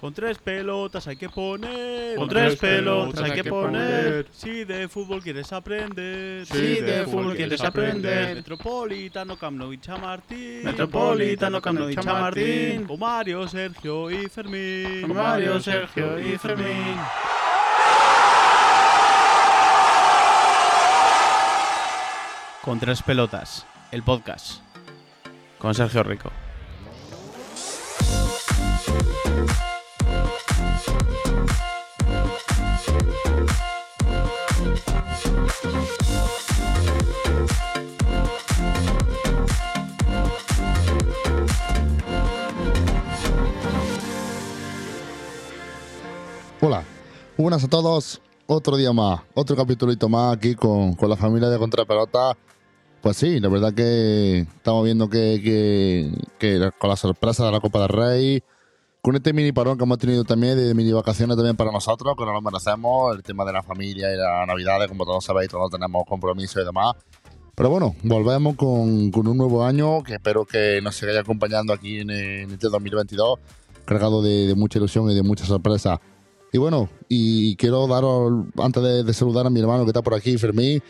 [0.00, 2.16] Con tres pelotas hay que poner.
[2.16, 4.28] Con tres pelotas hay que poner.
[4.32, 6.46] Si de fútbol quieres aprender.
[6.46, 8.36] Si de fútbol quieres aprender.
[8.36, 10.64] Metropolitano, Camp Nou y Chamartín.
[10.64, 12.86] Metropolitano, Camp Nou y Chamartín.
[12.86, 15.02] Con Mario, Sergio y Fermín.
[15.02, 16.96] Con Mario, Sergio y Fermín.
[22.62, 24.62] Con tres pelotas, el podcast.
[25.58, 26.32] Con Sergio Rico.
[47.50, 48.22] Buenas a todos.
[48.46, 52.36] Otro día más, otro capítulito más aquí con, con la familia de Contrapelota.
[53.00, 57.58] Pues sí, la verdad que estamos viendo que, que, que con la sorpresa de la
[57.58, 58.42] Copa del Rey,
[59.02, 62.24] con este mini parón que hemos tenido también, de mini vacaciones también para nosotros, que
[62.24, 65.72] no lo merecemos, el tema de la familia y las navidades, como todos sabéis, todos
[65.72, 66.94] tenemos compromisos y demás.
[67.56, 71.98] Pero bueno, volvemos con, con un nuevo año que espero que nos siga acompañando aquí
[71.98, 73.40] en, en este 2022,
[73.86, 75.98] cargado de, de mucha ilusión y de muchas sorpresas.
[76.52, 80.36] Y bueno, y quiero daros, antes de, saludar a mi hermano que está por aquí,
[80.36, 80.82] Fermín,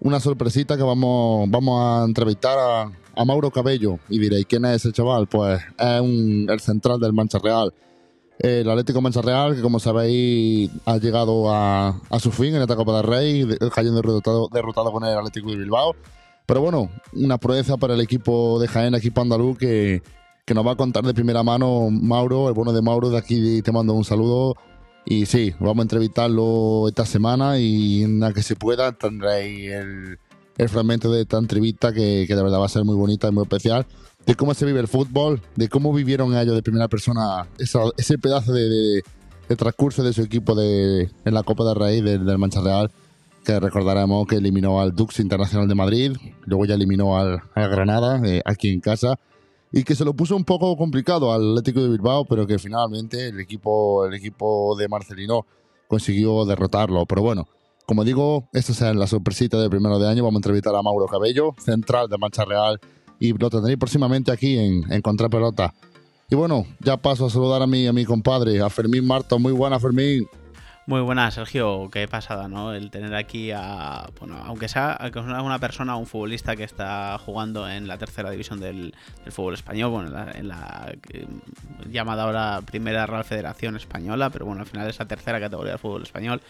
[0.00, 3.98] una sorpresita que vamos, vamos a entrevistar a, Mauro Cabello.
[4.08, 5.26] Y diréis, ¿quién es ese chaval?
[5.26, 7.72] Pues es un, el central del Mancha Real.
[8.38, 12.96] El Atlético Mancha Real, que como sabéis ha llegado a, su fin en esta Copa
[12.96, 15.94] del Rey, cayendo derrotado, derrotado con el Atlético de Bilbao.
[16.44, 20.02] Pero bueno, una proeza para el equipo de Jaén, equipo andaluz, que,
[20.44, 23.62] que nos va a contar de primera mano Mauro, el bueno de Mauro, de aquí
[23.62, 24.56] te mando un saludo
[25.08, 30.18] y sí, vamos a entrevistarlo esta semana y en la que se pueda tendréis el,
[30.68, 33.44] fragmento de esta entrevista que, que, de verdad va a ser muy bonita y muy
[33.44, 33.86] especial.
[34.26, 38.52] De cómo se vive el fútbol, de cómo vivieron ellos de primera persona ese pedazo
[38.52, 39.04] de,
[39.56, 42.90] transcurso de su equipo de, en la Copa de Rey del, Mancha Real,
[43.44, 48.20] que recordaremos que eliminó al Dux Internacional de Madrid, luego ya eliminó al, al Granada,
[48.24, 49.20] eh, aquí en casa
[49.72, 53.28] y que se lo puso un poco complicado al Atlético de Bilbao, pero que finalmente
[53.28, 55.46] el equipo, el equipo de Marcelino
[55.88, 57.04] consiguió derrotarlo.
[57.06, 57.48] Pero bueno,
[57.86, 60.24] como digo, esta es la sorpresita del primero de año.
[60.24, 62.80] Vamos a entrevistar a Mauro Cabello, central de Mancha Real,
[63.18, 65.74] y lo tendréis próximamente aquí en, en Contrapelota.
[66.28, 69.38] Y bueno, ya paso a saludar a mi, a mi compadre, a Fermín Marto.
[69.38, 70.26] Muy buena, Fermín.
[70.88, 71.88] Muy buena, Sergio.
[71.90, 72.72] Qué pasada, ¿no?
[72.72, 74.08] El tener aquí a.
[74.20, 74.96] Bueno, aunque sea,
[75.42, 78.94] una persona, un futbolista que está jugando en la tercera división del,
[79.30, 81.26] fútbol español, bueno, en la, en la eh,
[81.90, 85.80] llamada ahora Primera Real Federación Española, pero bueno, al final es la tercera categoría del
[85.80, 86.40] fútbol español.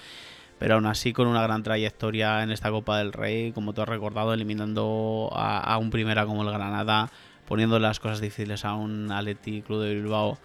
[0.58, 3.88] Pero aún así, con una gran trayectoria en esta Copa del Rey, como tú has
[3.88, 7.10] recordado, eliminando a, a un primera como el Granada,
[7.48, 10.38] poniendo las cosas difíciles a un Atleti Club de Bilbao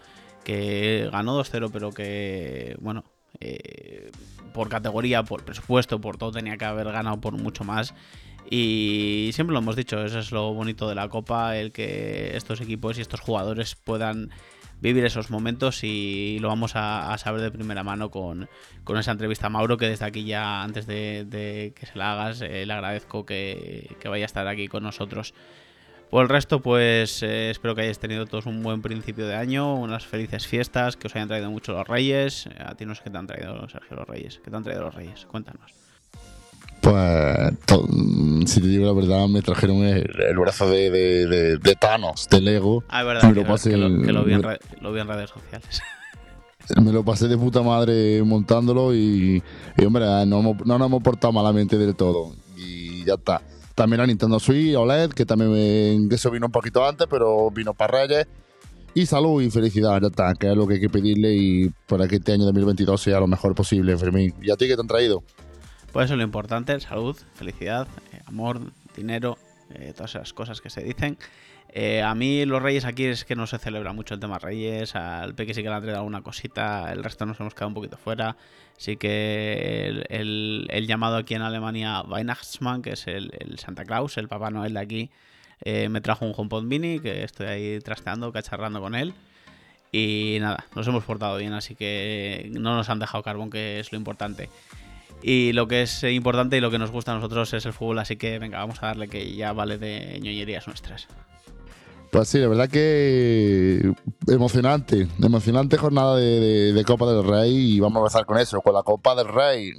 [0.44, 3.04] que ganó 2-0, pero que, bueno,
[3.40, 4.10] eh,
[4.52, 7.94] por categoría, por presupuesto, por todo tenía que haber ganado por mucho más.
[8.50, 12.60] Y siempre lo hemos dicho, eso es lo bonito de la Copa, el que estos
[12.60, 14.30] equipos y estos jugadores puedan
[14.82, 18.48] vivir esos momentos y lo vamos a, saber de primera mano con,
[18.82, 22.12] con, esa entrevista a Mauro, que desde aquí ya, antes de, de que se la
[22.12, 25.34] hagas, eh, le agradezco que, que, vaya a estar aquí con nosotros.
[26.12, 29.76] Por el resto, pues eh, espero que hayáis tenido todos un buen principio de año,
[29.76, 32.50] unas felices fiestas, que os hayan traído mucho los Reyes.
[32.62, 34.38] A ti no sé qué te han traído, Sergio, los Reyes.
[34.44, 35.24] ¿Qué te han traído los Reyes?
[35.24, 35.72] Cuéntanos.
[36.82, 37.54] Pues,
[38.44, 42.28] si te digo la verdad, me trajeron el, el brazo de, de, de, de, Thanos,
[42.28, 42.84] de Lego.
[42.90, 45.00] Ah, es verdad, me lo pasé que, lo, que lo, vi en re, lo vi
[45.00, 45.80] en redes sociales.
[46.76, 49.42] me lo pasé de puta madre montándolo y,
[49.78, 52.34] y hombre, no, no nos hemos portado malamente del todo.
[52.58, 53.40] Y ya está.
[53.74, 57.74] También la Nintendo Switch OLED, que también me, eso vino un poquito antes, pero vino
[57.74, 58.26] para Reyes.
[58.94, 62.06] Y salud y felicidad, ya está, que es lo que hay que pedirle y para
[62.06, 64.34] que este año 2022 sea lo mejor posible, Fermín.
[64.42, 65.22] ¿Y a ti qué te han traído?
[65.92, 68.60] Pues eso es lo importante, salud, felicidad, eh, amor,
[68.94, 69.38] dinero,
[69.74, 71.16] eh, todas esas cosas que se dicen.
[71.74, 74.94] Eh, a mí los Reyes aquí es que no se celebra mucho el tema Reyes,
[74.94, 77.74] al Peque sí que le han traído alguna cosita, el resto nos hemos quedado un
[77.74, 78.36] poquito fuera.
[78.82, 84.26] Sí que el, llamado aquí en Alemania Weihnachtsmann, que es el, el, Santa Claus, el
[84.26, 85.10] Papá Noel de aquí,
[85.60, 89.14] eh, me trajo un HomePod Mini que estoy ahí trasteando, cacharrando con él.
[89.92, 93.92] Y nada, nos hemos portado bien, así que no nos han dejado carbón, que es
[93.92, 94.50] lo importante.
[95.22, 98.00] Y lo que es importante y lo que nos gusta a nosotros es el fútbol,
[98.00, 101.06] así que venga, vamos a darle que ya vale de ñoñerías nuestras.
[102.12, 103.90] Pues sí, la verdad que
[104.28, 108.82] emocionante, emocionante jornada de, Copa del Rey y vamos a empezar con eso, con la
[108.82, 109.72] Copa del Rey.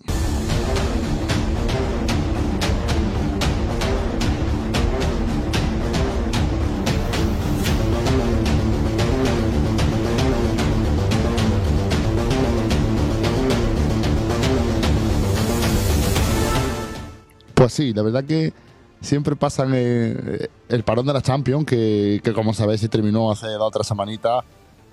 [17.54, 18.54] Pues sí, la verdad que
[19.04, 23.48] siempre pasan eh, el parón de la Champions, que, que, como sabéis se terminó hace
[23.48, 24.44] dos o tres semanitas,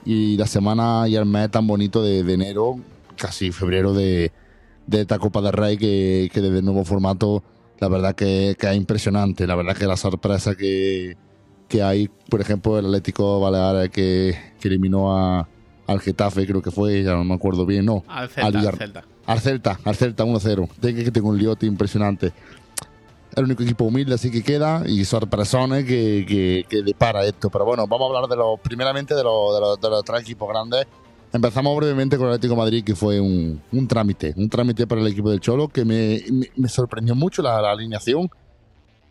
[0.04, 2.78] y la semana y el mes tan bonito de, de enero,
[3.16, 4.32] casi febrero de,
[4.86, 7.42] de esta Copa del Rey, que, que desde el nuevo formato,
[7.78, 9.46] la verdad que, que es impresionante.
[9.46, 11.16] La verdad que la sorpresa que,
[11.68, 15.48] que hay, por ejemplo, el Atlético Baleares que, que eliminó a,
[15.86, 18.04] al Getafe, creo que fue, ya no me acuerdo bien, no.
[18.08, 18.58] Al Celta.
[18.58, 19.04] Al, Celta.
[19.26, 20.68] Al Celta, al Celta 1-0.
[20.80, 22.32] Tiene que tengo un liote impresionante.
[23.36, 27.48] El único equipo humilde así que queda y sorpresones que, que, que depara esto.
[27.50, 30.22] Pero bueno, vamos a hablar de lo, primeramente de, lo, de, los, de los tres
[30.22, 30.86] equipos grandes.
[31.32, 35.00] Empezamos brevemente con el Atlético de Madrid, que fue un, un, trámite, un trámite para
[35.00, 38.28] el equipo del Cholo, que me, me, me sorprendió mucho la, la, alineación.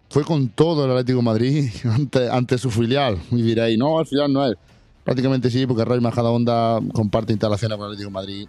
[0.10, 3.18] Fue con todo el Atlético de Madrid ante, ante su filial.
[3.32, 4.58] Y diréis, no, al final no es.
[5.06, 8.48] Prácticamente sí, porque Rayo Majadahonda comparte instalaciones con el Atlético de Madrid.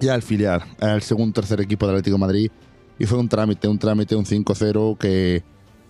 [0.00, 2.50] Y el filial, el segundo tercer equipo del Atlético de Madrid.
[3.06, 5.42] Fue un trámite, un trámite, un 5-0 que,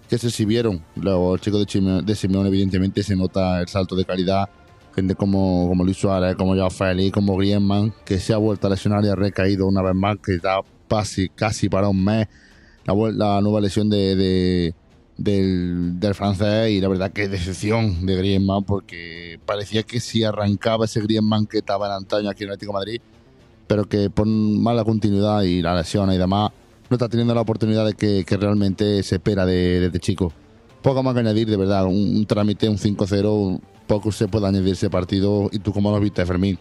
[0.08, 0.82] que se exhibieron.
[0.96, 4.48] Los chicos de, de Simeone, evidentemente, se nota el salto de calidad.
[4.94, 8.70] Gente como, como Luis Suárez, como Joao Félix, como Griezmann, que se ha vuelto a
[8.70, 12.28] lesionar y ha recaído una vez más, que está casi, casi para un mes.
[12.84, 14.74] La, la nueva lesión de, de
[15.16, 20.86] del, del, francés y la verdad que decepción de Griezmann porque parecía que si arrancaba
[20.86, 23.00] ese Griezmann que estaba en antaño aquí en el Atlético de Madrid
[23.66, 26.50] pero que por mala continuidad y la lesión y demás
[26.92, 30.30] no está teniendo la oportunidad de que, que realmente se espera de, de, de, chico
[30.82, 34.90] poco más que añadir de verdad un, trámite, un 5-0 poco se puede añadir ese
[34.90, 36.58] partido y tú cómo lo viste Fermín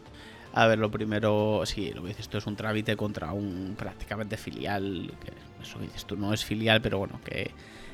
[0.54, 4.36] a ver, lo primero, sí, lo que dices tú es un trámite contra un prácticamente
[4.36, 5.10] filial.
[5.24, 5.32] Que
[5.64, 7.52] eso dices tú no es filial, pero bueno, que,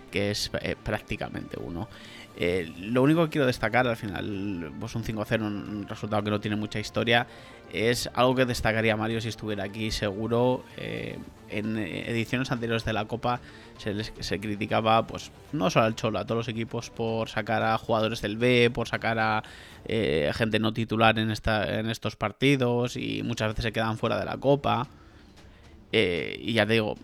[0.10, 1.88] que es eh, prácticamente uno.
[2.40, 6.40] Eh, lo único que quiero destacar, al final, pues un 5-0, un resultado que no
[6.40, 7.26] tiene mucha historia,
[7.74, 10.64] es algo que destacaría Mario si estuviera aquí, seguro.
[10.78, 11.18] Eh,
[11.50, 13.40] en ediciones anteriores de la Copa
[13.78, 17.78] se, les, criticaba, pues no solo al Cholo, a todos los equipos por sacar a
[17.78, 19.44] jugadores del B, por sacar a
[19.86, 24.20] eh, gente no titular en, esta, en estos partidos y muchas veces se quedan fuera
[24.20, 24.88] de la Copa.
[25.90, 26.96] Y ya te digo,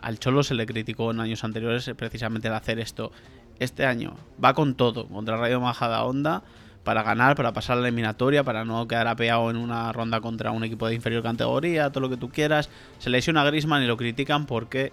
[0.00, 3.12] al Cholo se le criticó en años anteriores precisamente el hacer esto.
[3.60, 6.42] Este año va con todo, contra Rayo Majada Onda,
[6.82, 10.64] para ganar, para pasar la eliminatoria, para no quedar apeado en una ronda contra un
[10.64, 12.70] equipo de inferior categoría, todo lo que tú quieras.
[12.98, 14.92] Se lesiona a Grisman y lo critican porque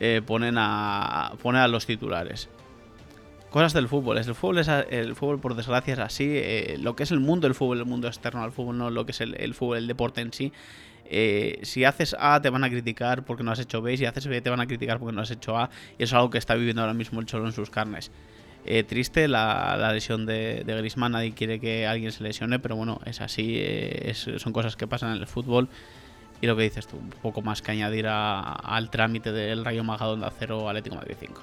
[0.00, 2.48] eh, ponen, a, ponen a los titulares.
[3.50, 4.16] Cosas del fútbol.
[4.16, 6.30] El fútbol, es, el fútbol por desgracia, es así.
[6.30, 9.04] Eh, lo que es el mundo del fútbol, el mundo externo al fútbol, no lo
[9.04, 10.52] que es el, el fútbol, el deporte en sí.
[11.10, 14.26] Eh, si haces A te van a criticar porque no has hecho B, si haces
[14.26, 16.38] B te van a criticar porque no has hecho A, y eso es algo que
[16.38, 18.10] está viviendo ahora mismo el Cholo en sus carnes.
[18.66, 23.00] Eh, triste la, lesión de, de Griezmann, nadie quiere que alguien se lesione, pero bueno,
[23.06, 25.68] es así, eh, son cosas que pasan en el fútbol.
[26.40, 29.82] Y lo que dices tú, un poco más que añadir a, al trámite del Rayo
[29.82, 31.42] Majadón de Acero Atlético Madrid 5.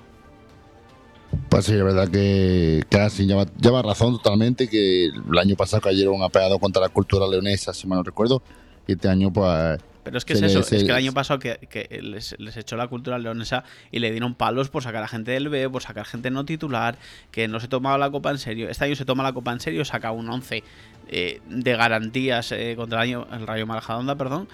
[1.49, 6.21] Pues sí, la verdad que casi lleva, lleva razón totalmente, que el año pasado cayeron
[6.21, 8.41] apeados contra la cultura leonesa, si mal no recuerdo,
[8.87, 11.57] y este año pues pero es que es eso, es que el año pasado que,
[11.67, 15.31] que les, les, echó la cultura leonesa y le dieron palos por sacar a gente
[15.31, 16.95] del B, por sacar gente no titular,
[17.31, 18.69] que no se tomaba la copa en serio.
[18.69, 20.63] Este año se toma la copa en serio, saca un 11
[21.07, 24.47] eh, de garantías eh, contra el, año, el Rayo Marajadonda, perdón,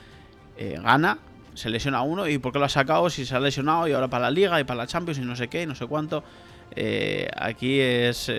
[0.58, 1.18] eh, gana,
[1.54, 4.08] se lesiona uno y ¿por qué lo ha sacado si se ha lesionado y ahora
[4.08, 6.24] para la Liga y para la Champions y no sé qué, no sé cuánto?
[6.74, 8.32] Eh, aquí es...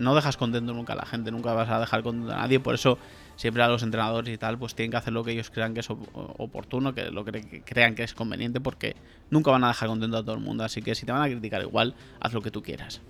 [0.00, 2.74] No dejas contento nunca a la gente, nunca vas a dejar contento a nadie, por
[2.74, 2.96] eso
[3.36, 5.80] siempre a los entrenadores y tal, pues tienen que hacer lo que ellos crean que
[5.80, 8.96] es oportuno, que lo que crean que es conveniente, porque
[9.30, 10.64] nunca van a dejar contento a todo el mundo.
[10.64, 13.00] Así que si te van a criticar igual, haz lo que tú quieras.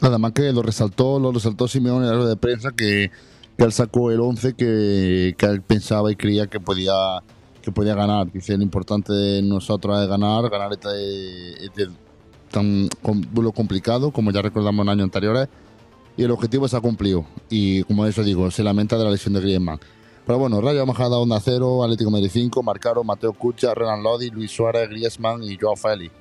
[0.00, 3.10] Nada más que lo resaltó, lo resaltó Simeone en la de prensa que,
[3.56, 6.92] que, él sacó el 11 que, que, él pensaba y creía que podía
[7.62, 8.32] que podía ganar.
[8.32, 11.88] Dice, lo importante de nosotros es ganar, ganar este, este
[12.50, 12.88] tan
[13.34, 15.48] lo complicado como ya recordamos en años anteriores
[16.16, 17.24] y el objetivo se ha cumplido.
[17.48, 19.80] Y como eso digo, se lamenta de la lesión de Griezmann.
[20.26, 24.52] Pero bueno, Rayo Majada, Onda 0, Atlético Madrid 5, marcaron Mateo Cucha, Renan Lodi, Luis
[24.52, 26.14] Suárez, Griezmann y Joao Félix.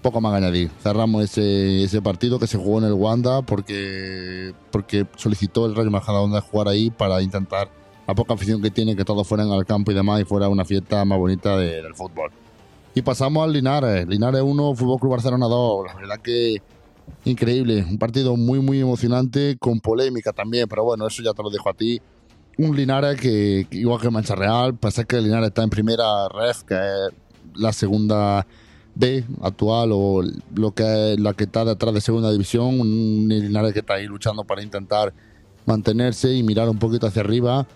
[0.00, 0.70] Poco más añadir.
[0.80, 5.90] Cerramos ese, ese partido que se jugó en el Wanda porque, porque solicitó el Rayo
[5.90, 7.68] Majada Onda jugar ahí para intentar
[8.06, 10.64] la poca afición que tiene, que todos fueran al campo y demás y fuera una
[10.64, 12.30] fiesta más bonita de, del fútbol.
[12.94, 14.06] Y pasamos al Linares.
[14.06, 15.86] Linares 1, Fútbol Club Barcelona 2.
[15.86, 16.62] La verdad que
[17.24, 17.84] increíble.
[17.88, 21.68] Un partido muy, muy emocionante, con polémica también, pero bueno, eso ya te lo dejo
[21.68, 22.00] a ti.
[22.58, 26.74] Un Linares que, igual que Mancha Real, pasa que Linares está en primera ref, que
[26.74, 27.12] es
[27.54, 28.46] la segunda
[28.94, 30.22] B actual o
[30.54, 32.80] lo que es la que está detrás de segunda división.
[32.80, 35.12] Un Linares que está ahí luchando para intentar
[35.66, 37.66] mantenerse y mirar un poquito hacia arriba.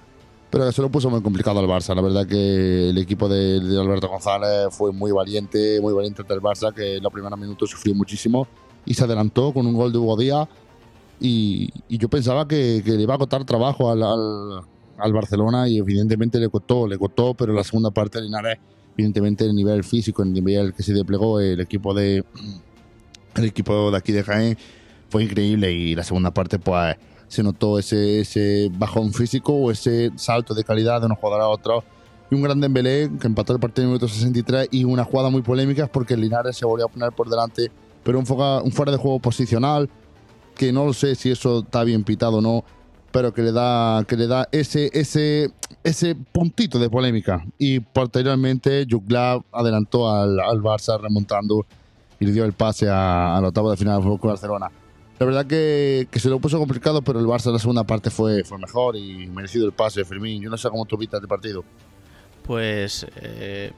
[0.48, 1.94] pero que se lo puso muy complicado al Barça.
[1.94, 6.34] La verdad que el equipo de, de Alberto González fue muy valiente, muy valiente ante
[6.34, 8.48] el Barça, que en los primeros minutos sufrió muchísimo
[8.84, 10.48] y se adelantó con un gol de Hugo Díaz.
[11.20, 14.62] Y, y yo pensaba que, que le iba a costar trabajo al, al,
[15.00, 18.58] al Barcelona y evidentemente le costó, le costó, pero la segunda parte Linares,
[18.94, 22.24] evidentemente el nivel físico, el nivel que se desplegó el equipo de
[23.36, 24.58] el equipo de aquí de Jaén
[25.08, 26.96] fue increíble y la segunda parte pues
[27.28, 31.48] se notó ese, ese bajón físico o ese salto de calidad de un jugador a
[31.48, 31.84] otro
[32.30, 35.30] y un gran Dembélé que empató el partido en el minuto 63 y una jugada
[35.30, 37.70] muy polémica porque Linares se volvió a poner por delante
[38.02, 39.88] pero un, foga, un fuera de juego posicional
[40.54, 42.64] que no sé si eso está bien pitado o no
[43.12, 45.50] pero que le da que le da ese ese
[45.82, 51.66] ese puntito de polémica y posteriormente Jugla adelantó al, al Barça remontando
[52.20, 54.70] y le dio el pase a- al octavo de final Club Barcelona.
[55.18, 58.10] La verdad que, que se lo puso complicado, pero el Barça en la segunda parte
[58.10, 60.40] fue, fue mejor y merecido el pase Fermín.
[60.42, 61.64] Yo no sé cómo tú viste este partido.
[62.46, 63.72] Pues eh,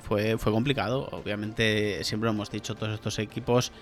[0.00, 1.08] fue, fue complicado.
[1.12, 3.72] Obviamente, siempre lo hemos dicho, todos estos equipos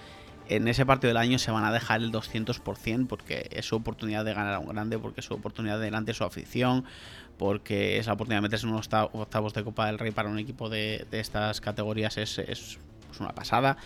[0.49, 4.25] en ese partido del año se van a dejar el 200% porque es su oportunidad
[4.25, 6.85] de ganar a un grande, porque es su oportunidad de su afición,
[7.37, 10.29] porque es la oportunidad de meterse en unos octa- octavos de Copa del Rey para
[10.29, 13.77] un equipo de, de estas categorías es, es, pues, una pasada.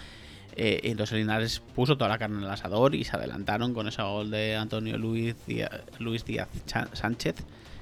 [0.54, 3.88] Eh, y entonces Linares puso toda la carne en el asador y se adelantaron con
[3.88, 6.48] ese gol de Antonio Luis Díaz, Luis Díaz
[6.92, 7.36] Sánchez,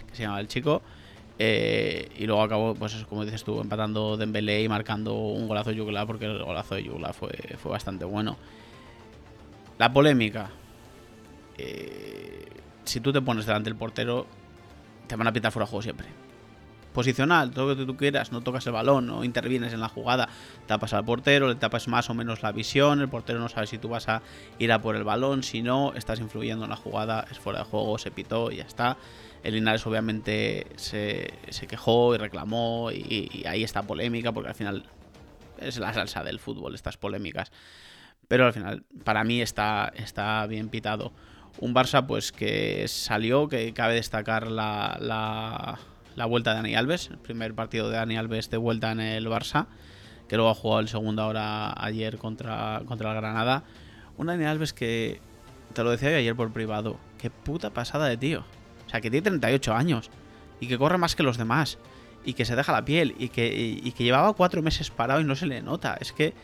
[0.09, 0.81] que se llama el chico.
[1.43, 5.71] Eh, y luego acabó, pues eso, como dices tú, empatando Dembélé y marcando un golazo
[5.71, 8.37] de Yugla, porque el golazo de Yugla fue, fue bastante bueno.
[9.79, 10.51] La polémica.
[11.57, 12.47] Eh,
[12.85, 14.27] si tú te pones delante del portero,
[15.07, 16.09] te van a pitar fuera de juego siempre.
[16.93, 20.29] Posicional, todo lo que tú quieras, no tocas el balón, no intervienes en la jugada,
[20.67, 23.79] tapas al portero, le tapas más o menos la visión, el portero no sabe si
[23.79, 24.21] tú vas a
[24.59, 27.65] ir a por el balón, si no, estás influyendo en la jugada, es fuera de
[27.65, 28.99] juego, se pitó y ya está.
[29.43, 34.85] El Linares obviamente se, se quejó y reclamó y, ahí está polémica porque al final
[35.59, 37.51] es la salsa del fútbol, estas polémicas.
[38.29, 41.13] Pero al final, para mí está, está bien pitado.
[41.59, 45.79] Un Barça, pues que salió, que cabe destacar la, la,
[46.17, 49.27] la vuelta de Dani Alves, el primer partido de Dani Alves de vuelta en el
[49.27, 49.67] Barça,
[50.29, 53.65] que luego ha jugado el segundo ahora ayer contra, contra el Granada.
[54.17, 55.21] Un Dani Alves que,
[55.73, 58.45] te lo decía yo ayer por privado, qué puta pasada de tío.
[58.91, 60.11] O sea, que tiene 38 años
[60.59, 61.79] y que corre más que los demás
[62.25, 65.25] y que se deja la piel y que, y, que llevaba cuatro meses parado y
[65.25, 65.97] no se le nota.
[66.01, 66.35] Es que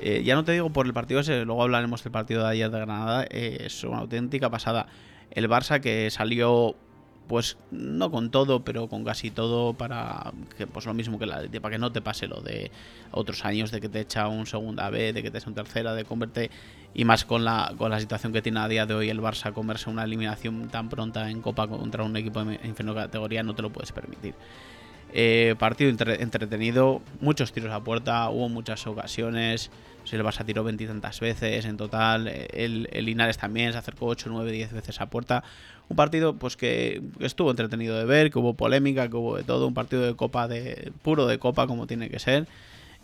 [0.00, 2.72] eh, ya no te digo por el partido ese, luego hablaremos del partido de ayer
[2.72, 4.88] de Granada, eh, es una auténtica pasada.
[5.30, 6.74] El Barça que salió,
[7.28, 11.42] pues no con todo, pero con casi todo para que pues lo mismo que la
[11.60, 12.70] para que no te pase lo de
[13.10, 15.94] otros años de que te echa un segunda B, de que te echa un tercera,
[15.94, 16.50] de converte
[16.94, 19.52] y más con la, con la situación que tiene a día de hoy el Barça
[19.52, 23.62] comerse una eliminación tan pronta en Copa contra un equipo de inferior categoría no te
[23.62, 24.34] lo puedes permitir.
[25.12, 29.70] Eh, partido entre- entretenido, muchos tiros a puerta, hubo muchas ocasiones.
[30.04, 32.28] Se el Barça tiró veintitantas veces en total.
[32.28, 35.42] El, el Linares también se acercó 8, 9, 10 veces a puerta.
[35.88, 39.66] Un partido pues que estuvo entretenido de ver, que hubo polémica, que hubo de todo.
[39.68, 42.48] Un partido de copa, de puro de copa como tiene que ser.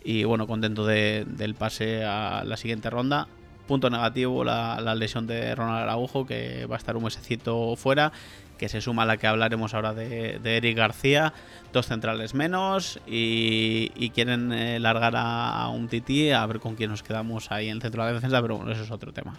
[0.03, 3.27] Y bueno, contento de- del pase a la siguiente ronda.
[3.67, 8.11] Punto negativo, la, lesión de Ronald Araujo, que va a estar un mesecito fuera
[8.57, 11.33] que se suma a la que hablaremos ahora de, de Eric García,
[11.71, 16.75] dos centrales menos y, y quieren eh, largar a, a un Titi a ver con
[16.75, 19.11] quién nos quedamos ahí en el centro de la defensa, pero bueno, eso es otro
[19.13, 19.33] tema.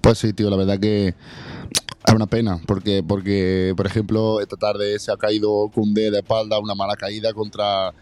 [0.00, 1.14] Pues sí, tío, la verdad que
[2.14, 6.74] una pena, porque, porque por ejemplo, esta tarde se ha caído Cundé de espalda, una
[6.74, 7.92] mala caída contra,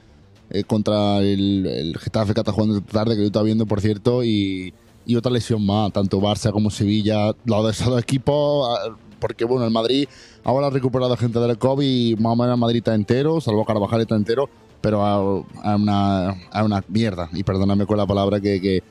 [0.50, 3.81] eh, contra el, el Getafe que está jugando esta tarde, que yo estaba viendo, por
[3.81, 4.73] cierto, y,
[5.07, 9.45] y otra lesión más, tanto Barça como Sevilla, los de esos dos equipos, ah, porque
[9.45, 10.09] bueno, el Madrid
[10.45, 14.00] ahora ha recuperado gente del COVID y más o menos Madrid está entero, salvo Carvajal
[14.00, 14.49] está entero,
[14.81, 15.14] pero a,
[15.62, 18.83] a una, a una mierda, y perdóname con la palabra que, que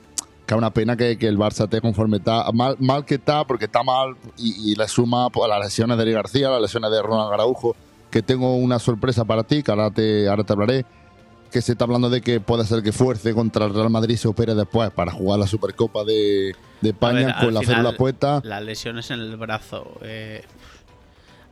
[0.46, 3.44] que es una pena que, que el Barça esté conforme está, mal, mal que está,
[3.44, 6.90] porque está mal, y, y le suma pues, las lesiones de Eric García, las lesiones
[6.90, 7.76] de Ronald Araujo,
[8.10, 10.84] que tengo una sorpresa para ti, que ahora te, ahora te hablaré,
[11.50, 14.26] que se está hablando de que puede ser que fuerce contra el Real Madrid se
[14.26, 18.40] opere después para jugar la Supercopa de, de España ver, con la final- férula puesta.
[18.42, 20.42] Las lesiones en el brazo, eh,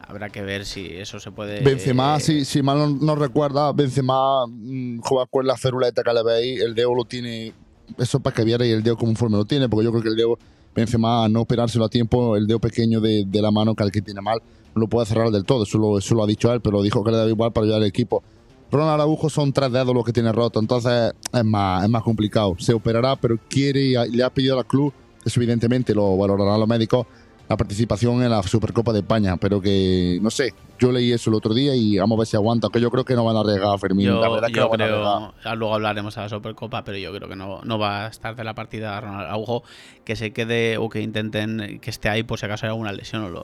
[0.06, 1.60] habrá que ver si eso se puede...
[1.60, 6.12] Benzema, eh, si, si mal no, no recuerda, Benzema mm, juega con la féruleta que
[6.12, 7.52] le veis, el dedo lo tiene,
[7.98, 10.38] eso para que vierais el dedo conforme lo tiene, porque yo creo que el dedo,
[10.74, 13.90] Benzema, al no operárselo a tiempo, el dedo pequeño de, de la mano que al
[13.90, 14.40] que tiene mal,
[14.74, 17.02] no lo puede cerrar del todo, eso lo, eso lo ha dicho él, pero dijo
[17.02, 18.22] que le daba igual para ayudar al equipo.
[18.70, 22.54] Ronald Araujo son tres dedos los que tiene roto, entonces es más, es más complicado.
[22.58, 24.92] Se operará, pero quiere y le ha pedido al club,
[25.24, 27.06] eso evidentemente lo valorarán los médicos,
[27.50, 31.34] la participación en la Supercopa de España, pero que no sé, yo leí eso el
[31.34, 33.40] otro día y vamos a ver si aguanta, que yo creo que no van a
[33.40, 35.34] arriesgar a Fermín, Yo, la verdad que yo no van a creo, arriesgar.
[35.42, 38.36] ah, luego hablaremos a la Supercopa, pero yo creo que no, no va a estar
[38.36, 39.64] de la partida Ronald Araujo,
[40.04, 43.24] que se quede o que intenten que esté ahí por si acaso hay alguna lesión
[43.24, 43.42] o lo,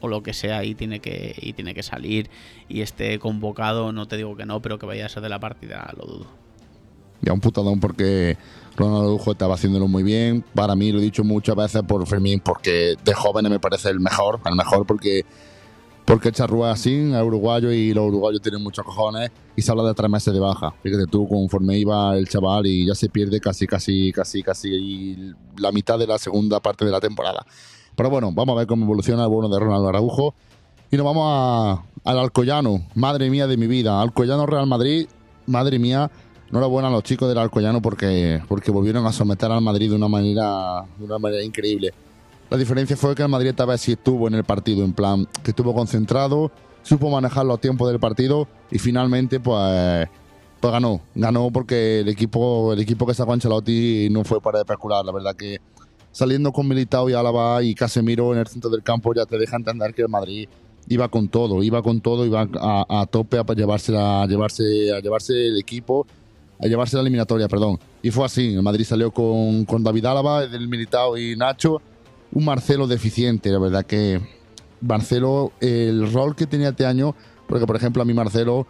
[0.00, 2.30] o lo que sea y tiene que y tiene que salir
[2.70, 5.40] y esté convocado, no te digo que no, pero que vaya a ser de la
[5.40, 6.26] partida, lo dudo.
[7.20, 8.38] Ya un putadón porque
[8.76, 10.44] Ronald Araujo estaba haciéndolo muy bien.
[10.54, 14.00] Para mí lo he dicho muchas veces por Fermín, porque de jóvenes me parece el
[14.00, 15.24] mejor, el mejor porque
[16.06, 19.92] porque Charrúa así, es uruguayo y los uruguayos tienen muchos cojones y se habla de
[19.92, 20.72] tres meses de baja.
[20.80, 25.72] Fíjate tú, conforme iba el chaval y ya se pierde casi, casi, casi, casi la
[25.72, 27.44] mitad de la segunda parte de la temporada.
[27.96, 30.32] Pero bueno, vamos a ver cómo evoluciona el bueno de Ronald Araujo.
[30.92, 34.00] Y nos vamos a, al Alcoyano, madre mía de mi vida.
[34.00, 35.08] Alcoyano Real Madrid,
[35.46, 36.08] madre mía.
[36.50, 40.08] Enhorabuena a los chicos del Alcoyano porque, porque volvieron a someter al Madrid de una
[40.08, 41.92] manera, de una manera increíble.
[42.48, 45.26] La diferencia fue que el Madrid esta vez sí estuvo en el partido, en plan,
[45.42, 50.06] que estuvo concentrado, supo manejar los tiempos del partido y finalmente pues,
[50.60, 51.00] pues ganó.
[51.16, 55.04] Ganó porque el equipo, el equipo que sacó Ancelotti no fue para especular.
[55.04, 55.58] La verdad que
[56.12, 59.56] saliendo con Militao y Álava y Casemiro en el centro del campo ya te deja
[59.56, 60.48] entender que el Madrid
[60.88, 65.00] iba con todo, iba con todo, iba a, a tope a llevarse, a, llevarse, a
[65.00, 66.06] llevarse el equipo,
[66.60, 67.78] a llevarse la eliminatoria, perdón.
[68.02, 71.80] Y fue así, el Madrid salió con, con David Álava, el Militao y Nacho,
[72.32, 74.20] un Marcelo deficiente, la verdad que
[74.80, 77.14] Marcelo, el rol que tenía este año,
[77.48, 78.66] porque por ejemplo a mí Marcelo,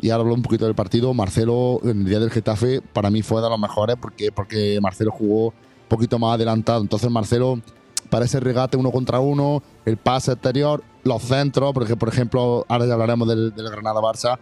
[0.00, 3.22] y ahora hablo un poquito del partido, Marcelo en el día del Getafe para mí
[3.22, 5.52] fue de los mejores porque, porque Marcelo jugó un
[5.88, 7.60] poquito más adelantado, entonces Marcelo
[8.08, 12.86] para ese regate uno contra uno, el pase exterior, los centros, porque por ejemplo ahora
[12.86, 14.38] ya hablaremos del, Granada-Barça,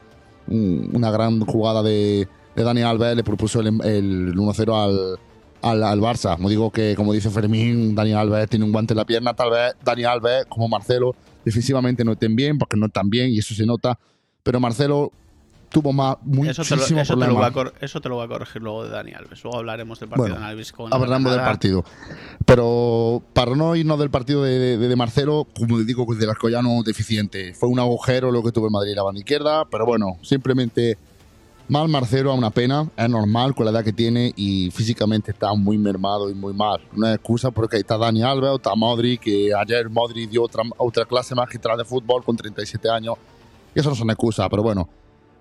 [0.47, 5.19] un- una gran jugada de, de Dani Alves le propuso el, el 1-0 al,
[5.62, 6.37] al, al Barça.
[6.37, 9.35] Como digo que, como dice Fermín, Dani Alves tiene un guante en la pierna.
[9.35, 11.14] Tal vez Dani Alves, como Marcelo,
[11.45, 13.99] defensivamente no estén bien, porque no están bien y eso se nota.
[14.43, 15.12] Pero Marcelo
[15.71, 18.28] tuvo más, Eso te, lo, muchísimos eso, te lo a eso te lo voy a
[18.28, 19.45] corregir luego de Dani Alves.
[19.45, 21.84] Luego hablaremos del partido Bueno, de Alves con Hablamos del partido.
[22.47, 27.52] Pero para no irnos del partido de, de- de Marcelo, como digo, del Alcoyano deficiente.
[27.54, 30.97] Fue un agujero lo que tuvo el Madrid la banda izquierda, pero bueno, simplemente
[31.69, 32.89] mal Marcelo a una pena.
[32.97, 36.81] Es normal con la edad que tiene y físicamente está muy mermado y muy mal.
[36.97, 41.04] Es excusa porque ahí está Dani Alves, está Modri, que ayer Modri dio otra, otra
[41.04, 43.15] clase magistral de fútbol con 37 años.
[43.75, 44.89] Y eso no son excusas, pero bueno.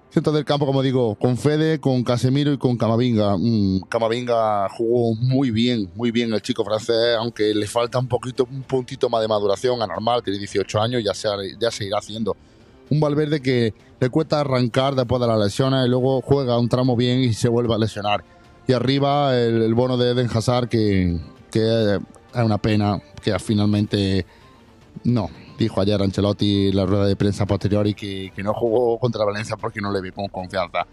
[0.10, 3.36] Centro del campo, como digo, con Fede, con Casemiro y con Camavinga.
[3.38, 8.48] Mm, Camavinga jugó muy bien, muy bien el chico francés, aunque le falta un poquito,
[8.50, 11.28] un puntito más de maduración, anormal, tiene 18 años, ya se,
[11.60, 12.38] ya se irá haciendo.
[12.90, 16.96] Un Valverde que le cuesta arrancar después de las lesiones y luego juega un tramo
[16.96, 18.24] bien y se vuelve a lesionar.
[18.68, 21.20] Y arriba el, bono de Eden Hazard que,
[21.52, 24.26] que es una pena que finalmente
[25.04, 25.30] no.
[25.58, 29.26] Dijo ayer Ancelotti en la rueda de prensa posterior y que, que no jugó contra
[29.26, 30.86] Valencia porque no le vi con confianza.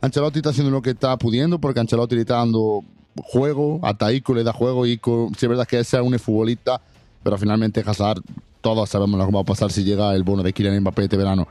[0.00, 2.82] Ancelotti está haciendo lo que está pudiendo porque Ancelotti le está dando
[3.22, 6.80] juego, a Taiko le da juego Ico, si es verdad que ese es un futbolista,
[7.22, 8.20] pero finalmente Hazard,
[8.66, 11.16] todos sabemos lo que va a pasar si llega el bono de Kylian Mbappé este
[11.16, 11.46] verano.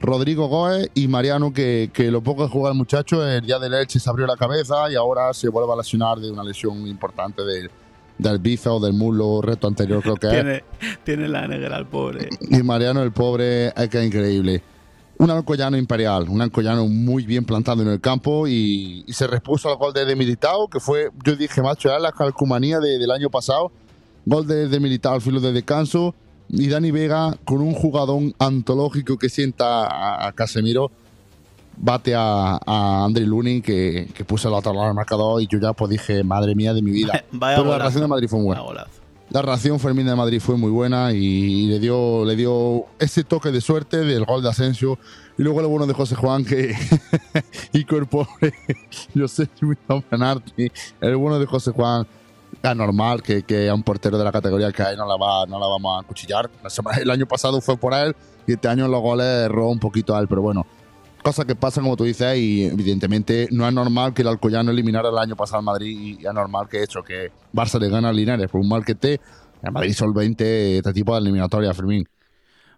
[0.00, 3.72] Rodrigo Goes y Mariano, que, que lo poco que juega el muchacho, el día del
[3.72, 7.44] Elche se abrió la cabeza y ahora se vuelve a lesionar de una lesión importante
[7.44, 7.70] del,
[8.18, 10.32] del bíceps o del muslo recto anterior, creo que es.
[10.32, 10.64] Tiene,
[11.04, 12.28] tiene la negra al pobre.
[12.50, 14.60] Y Mariano, el pobre, es que es increíble.
[15.18, 19.70] Un alcoyano imperial, un alcoyano muy bien plantado en el campo y, y se repuso
[19.70, 23.10] al gol de, de Militao, que fue, yo dije, macho, era la calcumanía de- del
[23.12, 23.70] año pasado.
[24.26, 26.12] Gol de, de Militao al filo de descanso
[26.48, 30.90] y Dani Vega con un jugadón antológico que sienta a, Casemiro.
[31.78, 35.74] Bate a, a André Lunin que, que puso otro lado del marcador y yo ya
[35.74, 37.22] pues dije, madre mía de mi vida.
[37.30, 38.86] Pero la reacción de Madrid fue muy buena.
[39.30, 43.50] La reacción Fermín de Madrid fue muy buena y le dio, le dio ese toque
[43.50, 44.98] de suerte del gol de Asensio.
[45.36, 46.74] Y luego lo bueno de José Juan, que.
[47.72, 48.54] y el pobre.
[49.14, 49.48] Yo sé,
[50.08, 50.70] penalti.
[51.00, 52.06] El bueno de José Juan.
[52.74, 55.58] Normal que, que a un portero de la categoría que hay no la, va, no
[55.58, 56.50] la vamos a cuchillar.
[57.00, 58.14] El año pasado fue por él
[58.46, 60.66] y este año los goles erró un poquito a él, pero bueno.
[61.22, 65.08] Cosas que pasan, como tú dices, y evidentemente no es normal que el Alcoyano eliminara
[65.08, 68.16] el año pasado al Madrid y es normal que eso, que Barça le gana al
[68.16, 69.20] Linares por un mal que esté.
[69.60, 72.08] El Madrid solvente este tipo de eliminatoria, Fermín.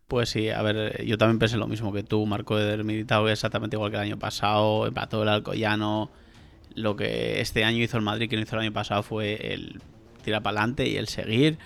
[0.07, 3.77] Pues sí, a ver, yo también pensé lo mismo que tú, Marco de Militao, exactamente
[3.77, 6.11] igual que el año pasado, empató el Alcoyano.
[6.75, 9.81] Lo que este año hizo el Madrid, que no hizo el año pasado, fue el
[10.23, 11.59] tirar para adelante y el seguir.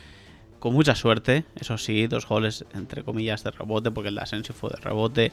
[0.58, 4.54] Con mucha suerte, eso sí, dos goles entre comillas de rebote, porque el de Asensio
[4.54, 5.32] fue de rebote.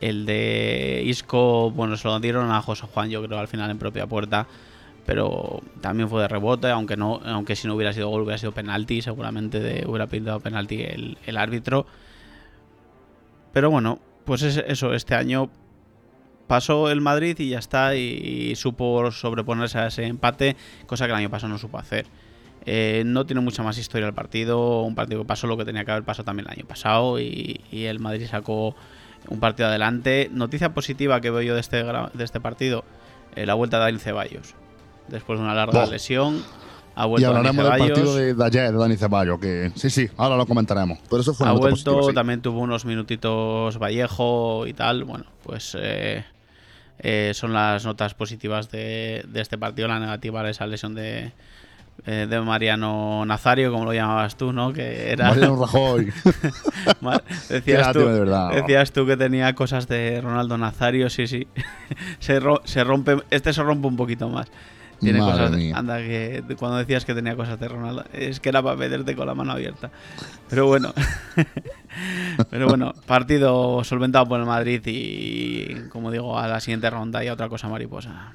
[0.00, 3.78] El de Isco, bueno, se lo dieron a José Juan, yo creo, al final en
[3.78, 4.46] propia puerta.
[5.06, 8.52] pero también fue de rebote, aunque no, aunque si no hubiera sido gol hubiera sido
[8.52, 11.86] penalti, seguramente hubiera pintado penalti el, el árbitro.
[13.52, 15.50] Pero bueno, pues es eso, este año
[16.50, 21.18] pasó el Madrid y ya está, y, supo sobreponerse a ese empate, cosa que el
[21.18, 22.06] año pasado no supo hacer.
[22.66, 25.84] Eh, no tiene mucha más historia el partido, un partido que pasó lo que tenía
[25.84, 28.74] que haber pasado también el año pasado y, el Madrid sacó
[29.28, 30.28] un partido adelante.
[30.32, 32.82] Noticia positiva que veo yo de este, de este partido,
[33.36, 34.56] eh, la vuelta de Dani Ceballos.
[35.06, 36.42] Después de una larga lesión,
[36.96, 40.36] ha vuelto y hablaremos del partido de, ayer de Dani Ceballos, que sí, sí, ahora
[40.36, 40.98] lo comentaremos.
[41.08, 45.04] Pero eso fue ha vuelto, también tuvo unos minutitos Vallejo y tal.
[45.04, 46.24] Bueno, pues eh,
[47.34, 49.88] son las notas positivas de, de este partido.
[49.88, 51.32] La negativa es esa lesión de,
[52.06, 54.72] eh, de Mariano Nazario, como lo llamabas tú, ¿no?
[54.72, 55.28] Que era...
[55.28, 56.06] Mariano Rajoy.
[57.48, 58.00] decías, tú,
[58.54, 61.46] decías tú que tenía cosas de Ronaldo Nazario, sí, sí.
[62.18, 64.50] se, se rompe, este se rompe un poquito más.
[64.98, 65.52] Tiene cosas.
[65.74, 69.26] Anda, que cuando decías que tenía cosas de Ronaldo, es que era para meterte con
[69.26, 69.90] la mano abierta.
[70.48, 70.92] Pero bueno.
[72.50, 77.28] Pero bueno, partido solventado por el Madrid y, como digo, a la siguiente ronda y
[77.28, 78.32] a otra cosa mariposa.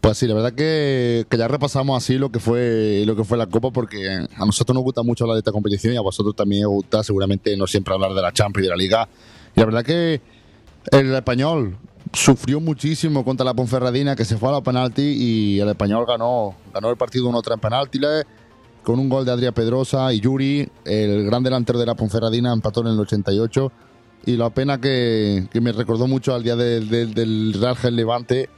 [0.00, 3.46] Pues sí, la verdad que, ya repasamos así lo que fue lo que fue la
[3.46, 6.66] Copa porque a nosotros nos gusta mucho hablar de esta competición y a vosotros también
[6.66, 9.08] os gusta seguramente no siempre hablar de la Champions y de la Liga.
[9.54, 10.20] Y la verdad que
[10.92, 11.76] el español
[12.12, 16.54] sufrió muchísimo contra la Ponferradina que se fue a la penalti y el español ganó
[16.72, 17.98] ganó el partido 1-3 en penalti
[18.86, 22.82] con un gol de Adrián Pedrosa y Yuri, el gran delantero de la Ponferradina, empató
[22.82, 23.72] en el 88
[24.26, 28.48] y la pena que, me recordó mucho al día del, del Real Levante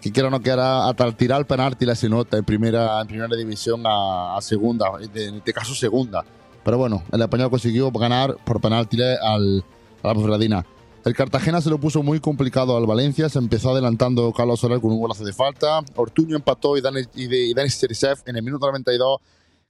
[0.00, 3.36] que quiera no quiera, hasta tirar el penalti la se nota en primera, en primera
[3.36, 6.24] división a, segunda, en este caso segunda.
[6.64, 9.62] Pero bueno, el español consiguió ganar por penalti al,
[10.02, 10.64] a la Ponferradina.
[11.04, 14.90] El Cartagena se lo puso muy complicado al Valencia, se empezó adelantando Carlos Soler con
[14.90, 15.80] un golazo de falta.
[15.96, 19.20] Ortuño empató y Dani, y, en el minuto 92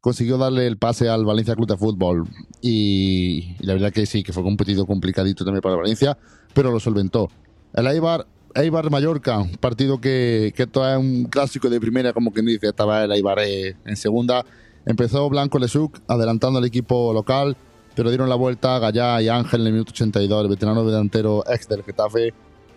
[0.07, 2.29] consiguió darle el pase al Valencia Club de Fútbol.
[2.61, 6.17] Y, la verdad que sí, que fue un partido complicadito también para Valencia,
[6.55, 7.29] pero lo solventó.
[7.75, 12.47] El Eibar Eibar Mallorca, partido que, que esto es un clásico de primera, como quien
[12.47, 14.45] dice, estaba el Eibar eh, en segunda.
[14.85, 17.57] Empezó Blanco Lesuc adelantando al equipo local,
[17.97, 21.67] pero dieron la vuelta Gallá y Ángel en el minuto 82, el veterano delantero ex
[21.67, 22.33] del Getafe,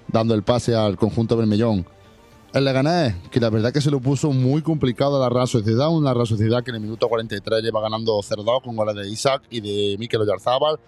[0.07, 1.85] dando el pase al conjunto Bermellón.
[2.53, 5.89] El Leganés, que la verdad que se lo puso muy complicado a la Real Sociedad,
[5.89, 9.43] una Real Sociedad que en el minuto 43 lleva ganando 0-2 con goles de Isaac
[9.49, 10.79] y de Mikel Oyarzábal,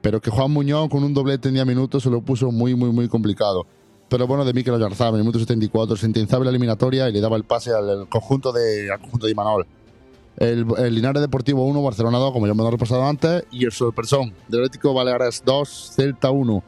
[0.00, 2.90] pero que Juan Muñoz con un doblete en 10 minutos se lo puso muy, muy,
[2.90, 3.66] muy complicado
[4.10, 7.36] pero bueno, de Mikel Oyarzabal en el minuto 74 sentenciaba la eliminatoria y le daba
[7.36, 9.66] el pase al conjunto de, al conjunto de Imanol.
[10.36, 13.72] El, Linares Deportivo 1, Barcelona 2, como ya me lo he repasado antes, y el
[13.72, 16.62] Sorpresón del Atlético Baleares 2, Celta 1.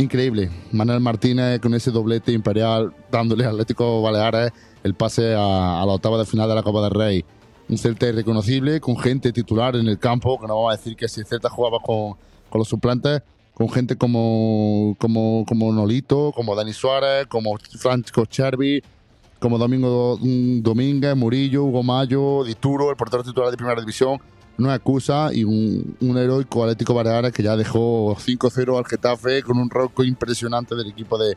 [0.00, 0.48] Increíble.
[0.70, 4.52] Manuel Martínez con ese doblete imperial dándole al Atlético Baleares
[4.84, 7.24] el pase a, la octava de final de la Copa del Rey.
[7.68, 11.08] Un Celta irreconocible, con gente titular en el campo, que no vamos a decir que
[11.08, 12.14] si Celta jugaba con,
[12.48, 13.22] con los suplentes,
[13.54, 18.80] con gente como, como, como Nolito, como Dani Suárez, como Francisco Chervi,
[19.40, 24.20] como Domingo mm, Domínguez, Murillo, Hugo Mayo, Dituro, el portero titular de primera división,
[24.58, 29.58] no excusa y un, un heroico Atlético Baleares que ya dejó 5-0 al Getafe con
[29.58, 31.36] un roco impresionante del equipo de,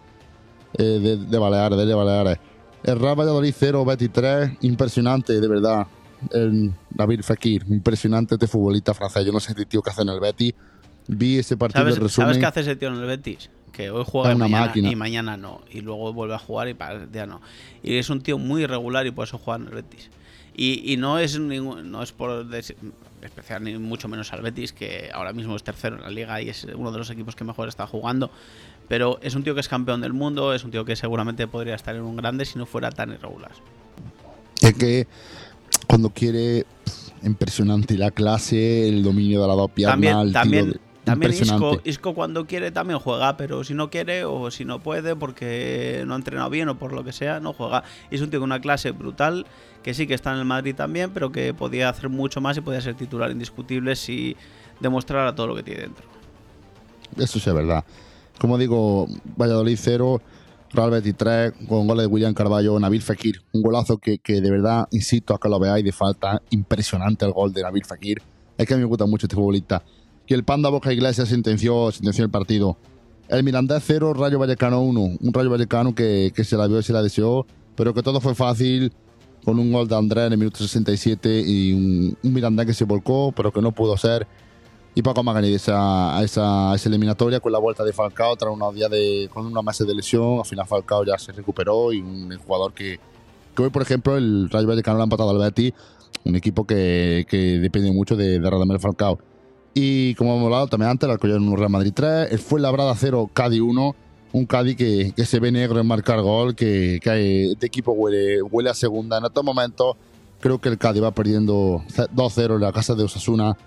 [0.78, 2.38] eh, de, Baleares, de Baleares.
[2.84, 5.88] El Real Valladolid 0, Betty 3, impresionante, de verdad.
[6.32, 9.26] El David Fekir, impresionante este futbolista francés.
[9.26, 10.54] Yo no sé qué tío que hace en el Betty
[11.08, 12.28] Vi ese partido ¿Sabes, de resumen.
[12.28, 13.50] ¿Sabes qué hace ese tío en el Betis?
[13.72, 15.62] Que hoy juega y mañana, y mañana no.
[15.70, 17.42] Y luego vuelve a jugar y para el día no.
[17.84, 20.10] Y es un tío muy irregular y por eso juega en el Betis.
[20.56, 22.48] Y, y no es ningún, no es por
[23.24, 26.50] especial ni mucho menos al Betis, que ahora mismo es tercero en la liga y
[26.50, 28.32] es uno de los equipos que mejor está jugando.
[28.88, 31.76] Pero es un tío que es campeón del mundo, es un tío que seguramente podría
[31.76, 33.52] estar en un grande si no fuera tan irregular.
[34.62, 35.08] Es que
[35.88, 36.66] cuando quiere
[37.24, 40.91] impresionante la clase, el dominio de la dos piernas, también, también
[41.84, 46.14] Isco, cuando quiere también juega, pero si no quiere o si no puede porque no
[46.14, 47.84] ha entrenado bien o por lo que sea, no juega.
[48.12, 49.46] Y es un tío con una clase brutal
[49.84, 52.62] que sí que está en el Madrid también, pero que podía hacer mucho más y
[52.62, 54.36] podía ser titular indiscutible si
[54.80, 56.06] demostrara todo lo que tiene dentro.
[57.18, 57.84] Eso sí es verdad.
[58.40, 60.22] Como digo, Valladolid 0,
[60.72, 63.42] Real Betis 3, con goles de William Carballo, Nabil Fekir.
[63.54, 66.42] Un golazo que, que, de verdad, insisto a que lo veáis de falta.
[66.52, 68.22] Impresionante el gol de Nabil Fekir.
[68.58, 69.84] Es que a mí me gusta mucho este futbolista
[70.26, 72.78] que el Panda Boca Iglesias sentenció, sentenció el partido.
[73.28, 75.02] El Mirandés 0, Rayo Vallecano 1.
[75.22, 78.20] Un Rayo Vallecano que, que se la vio y se la deseó, pero que todo
[78.20, 78.92] fue fácil
[79.44, 82.86] con un gol de Andrés en el minuto 67 y un, un Mirandés que se
[82.86, 84.28] volcó, pero que no pudo ser.
[84.94, 88.76] Y Paco Magani esa, a esa, esa, eliminatoria con la vuelta de Falcao tras unos
[88.76, 90.40] días de, con una masa de lesión.
[90.40, 93.00] Al final Falcao ya se recuperó y un jugador que,
[93.56, 95.74] Que hoy, por ejemplo, el Rayo Vallecano le ha empatado al Betis,
[96.26, 99.18] un equipo que, que depende mucho de, de Radamel Falcao.
[99.74, 103.62] Y como hemos hablado también antes, el Alcoyón Real Madrid 3, el Fuenlabrada 0, Cádiz
[103.62, 103.96] 1,
[104.34, 108.42] un Cádiz que, que se ve negro en marcar gol, que, que este equipo huele,
[108.42, 109.18] huele a segunda.
[109.18, 109.96] En estos momentos
[110.42, 113.58] creo que el Cádiz va perdiendo 2-0 en la casa de Osasuna.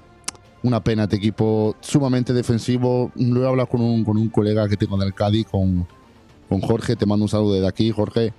[0.63, 3.11] Una pena, este equipo sumamente defensivo.
[3.17, 5.87] Lo he hablado con un, con un colega que tengo del Cádiz, con,
[6.49, 6.97] con Jorge.
[6.97, 8.33] Te mando un saludo desde aquí, Jorge.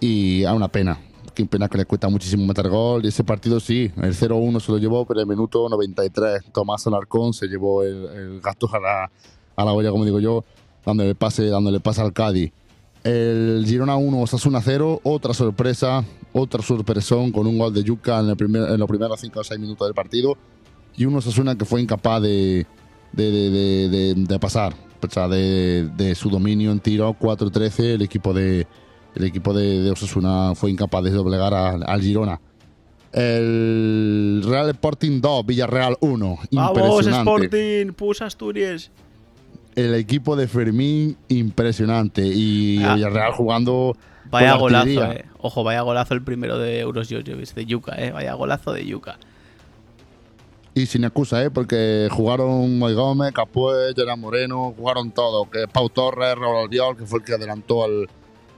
[0.00, 0.98] Y a una pena.
[1.34, 3.04] Qué pena que le cuesta muchísimo meter gol.
[3.04, 6.86] Y ese partido sí, el 0-1 se lo llevó, pero en el minuto 93 Tomás
[6.86, 9.10] Alarcón se llevó el, el gasto a la,
[9.56, 10.44] a la olla, como digo yo,
[10.86, 12.52] dándole pase, dándole pase al Cádiz.
[13.02, 18.30] El Girona 1, Osasuna 0, otra sorpresa, otra sorpresón con un gol de Yuca en,
[18.30, 20.38] el primer- en los primeros 5 o 6 minutos del partido.
[20.96, 22.64] Y un Osasuna que fue incapaz de,
[23.12, 27.80] de, de- de- pasar, o sea, de su dominio en tiro 4-13.
[27.94, 28.66] El equipo de,
[29.14, 32.40] el equipo de, de Osasuna fue incapaz de doblegar al Girona.
[33.12, 36.38] El Real Sporting 2, Villarreal 1.
[36.50, 37.92] ¡Vamos, Sporting!
[37.92, 38.90] ¡Pus Asturias!
[39.76, 42.94] el equipo de Fermín impresionante y Ah.
[42.94, 43.96] Villarreal jugando
[44.30, 45.24] Vaya golazo, eh.
[45.38, 48.12] Ojo, vaya golazo el primero de Euros Jojovic, de Yuca, eh.
[48.12, 49.18] Vaya golazo de Yuca.
[50.76, 55.88] y sin excusa eh porque jugaron Moy Gómez, Capué, Gerard Moreno jugaron todo que Pau
[55.88, 58.08] Torres, Raúl Albiol que fue el que adelantó al,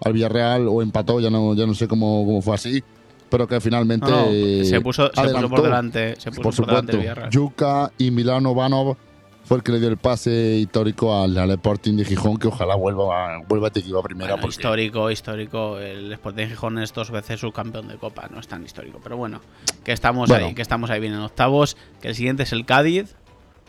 [0.04, 2.82] al Villarreal o empató ya no ya no sé cómo, cómo fue así
[3.28, 6.14] pero que finalmente No, no, se puso, se puso por delante.
[6.18, 7.30] Se puso por por, delante el supuesto Villarreal.
[7.30, 8.96] Yuca y Milano Vanov
[9.44, 12.74] fue el que le dio el pase histórico al, al Sporting de Gijón que ojalá
[12.74, 15.78] vuelva a, vuelva a este equipo a primera Bueno, porque histórico, histórico.
[15.78, 19.00] El Sporting Gijón es dos veces subcampeón de Copa, no es tan histórico.
[19.02, 19.40] Pero bueno,
[19.84, 20.46] que estamos Bueno.
[20.46, 21.76] ahí, que estamos ahí bien en octavos.
[22.00, 23.14] Que el siguiente es el Cádiz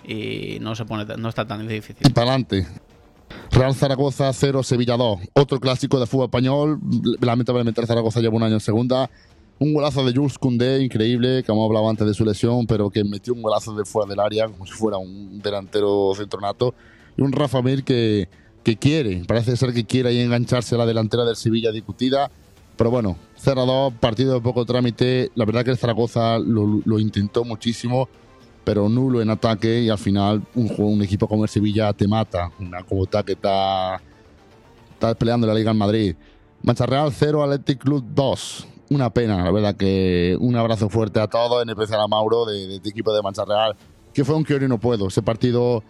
[0.04, 2.12] y no se pone, no está tan difícil.
[2.12, 2.68] para adelante.
[3.58, 5.20] Real Zaragoza 0, Sevilla 2.
[5.34, 6.80] Otro clásico de fútbol español.
[7.20, 9.10] Lamentablemente el Zaragoza lleva un año en segunda.
[9.58, 13.04] Un golazo de Jules Koundé, increíble, que hemos hablado antes de su lesión, pero que
[13.04, 16.76] metió un golazo de fuera del área, como si fuera un delantero centronato.
[17.18, 18.30] Y un Rafa Mir que,
[18.64, 22.30] que quiere, parece ser que quiere ahí engancharse a la delantera del Sevilla discutida.
[22.76, 25.32] Pero bueno, 0-2, partido de poco trámite.
[25.34, 28.08] La verdad que el Zaragoza lo, lo intentó muchísimo,
[28.68, 32.52] pero nulo en ataque y al final un, equipo como el Sevilla te mata.
[32.60, 34.02] Una Cobota que está,
[34.92, 36.16] está peleando la Liga en Madrid.
[36.64, 38.68] Mancha Real 0, Athletic Club 2.
[38.90, 42.68] Una pena, la verdad que un abrazo fuerte a todos, en especial a Mauro de,
[42.68, 43.74] de este equipo de Mancha Real,
[44.14, 45.08] que fue un que no puedo.
[45.08, 45.82] Ese partido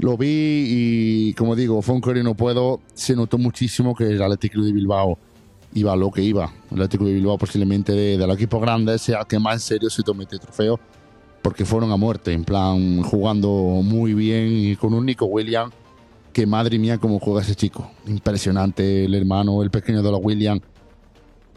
[0.00, 0.26] lo vi
[0.66, 2.80] y, como digo, fue un que no puedo.
[2.92, 5.16] Se notó muchísimo que el Athletic Club de Bilbao
[5.74, 6.52] iba lo que iba.
[6.72, 9.60] El Atlético de Bilbao posiblemente de, de los equipos grandes sea el que más en
[9.60, 10.80] serio se tome este trofeo
[11.46, 15.72] porque fueron a muerte, en plan jugando muy bien y con un Nico Williams
[16.32, 17.88] que madre mía cómo juega ese chico.
[18.08, 20.60] Impresionante el hermano, el pequeño de los Williams.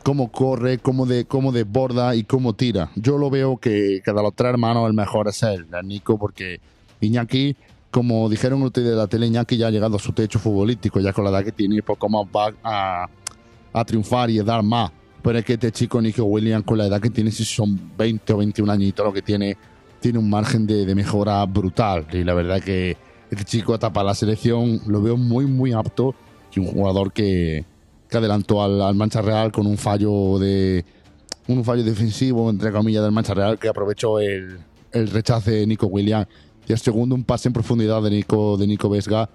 [0.04, 2.92] Cómo corre, cómo, de, cómo desborda y cómo tira.
[2.98, 6.20] Yo lo veo que, que de los tres hermanos el mejor es él, el Nico,
[6.20, 6.62] porque
[7.02, 7.56] Iñaki,
[7.90, 11.14] como dijeron ustedes de la tele, Iñaki ya ha llegado a su techo futbolístico, ya
[11.14, 13.10] con la edad que tiene, poco más va a,
[13.74, 14.92] a triunfar y a dar más.
[15.24, 18.34] Pero es que este chico, Nico Williams, con la edad que tiene, si son 20
[18.34, 19.58] o 21 añitos, lo que tiene,
[20.00, 22.08] tiene un margen de, de mejora brutal.
[22.12, 22.98] Y la verdad que
[23.32, 26.16] este chico hasta para la selección lo veo muy, muy apto.
[26.56, 27.66] Y un jugador que,
[28.10, 30.84] que adelantó al, al Mancha Real con un fallo de
[31.48, 34.60] un fallo defensivo, entre comillas, del Mancha Real, que aprovechó el,
[34.92, 36.28] el rechace de Nico Williams.
[36.68, 39.30] Y el segundo, un pase en profundidad de Nico, de Nico Vesga.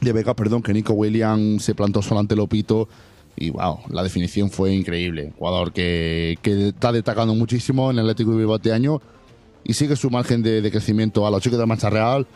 [0.00, 2.88] De Vega, perdón, que Nico Williams se plantó solo ante Lopito.
[3.36, 5.32] Y wow, la definición fue increíble.
[5.38, 9.00] Jugador que, que está destacando muchísimo en el Atlético de Bilbao este año
[9.64, 12.26] y sigue su margen de, de crecimiento a los chicos de Mancha Real.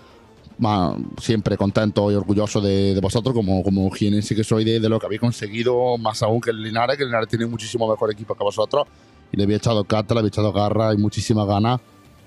[0.61, 4.88] Ma- siempre contento y orgulloso de, de vosotros, como, como jienense que soy, de, de
[4.88, 8.11] lo que habéis conseguido, más aún que el Linares, que el Linares tiene muchísimo mejor
[8.11, 8.88] equipo que vosotros.
[9.31, 11.81] Y le había echado carta, le había echado garra y muchísima gana.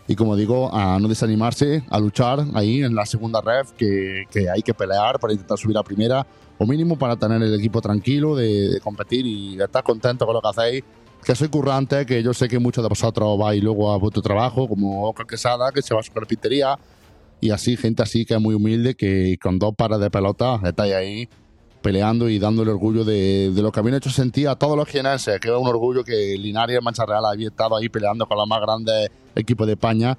[0.07, 4.49] Y como digo, a no desanimarse, a luchar ahí en la segunda ref, que, que
[4.49, 6.25] hay que pelear para intentar subir a primera,
[6.57, 10.41] o mínimo para tener el equipo tranquilo de, de competir y estar contento con lo
[10.41, 10.83] que hacéis.
[11.23, 14.67] Que soy currante, que yo sé que muchos de vosotros vais luego a vuestro trabajo,
[14.67, 16.77] como Oscar Quesada, que se va a su carpintería,
[17.39, 20.93] y así, gente así que es muy humilde, que con dos pares de pelota estáis
[20.93, 21.29] ahí
[21.81, 25.39] peleando y dándole orgullo de, de lo que habían hecho sentir a todos los jienenses,
[25.39, 28.47] que es un orgullo que Linares y Mancha Real había estado ahí peleando con los
[28.47, 30.17] más grandes equipos de España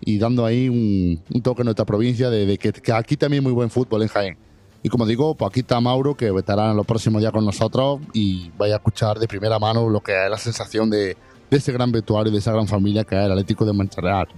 [0.00, 3.44] y dando ahí un, toque en nuestra provincia de, de que, que aquí también hay
[3.44, 4.36] muy buen fútbol en Jaén.
[4.84, 8.00] Y como digo, pues aquí está Mauro, que estará en los próximos días con nosotros
[8.12, 11.16] y vaya a escuchar de primera mano lo que es la sensación de,
[11.50, 14.28] de ese gran vestuario de esa gran familia que es el Atlético de Mancha Real.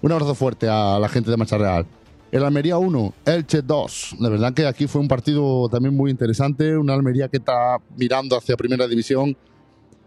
[0.00, 1.84] Un abrazo fuerte a la gente de Mancha Real.
[2.30, 4.16] El Almería 1, Elche 2.
[4.20, 6.76] La verdad que aquí fue un partido también muy interesante.
[6.76, 9.36] Una Almería que está mirando hacia Primera División.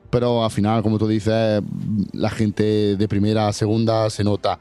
[0.10, 1.62] pero al final, como tú dices,
[2.14, 4.58] la gente de primera a segunda se nota.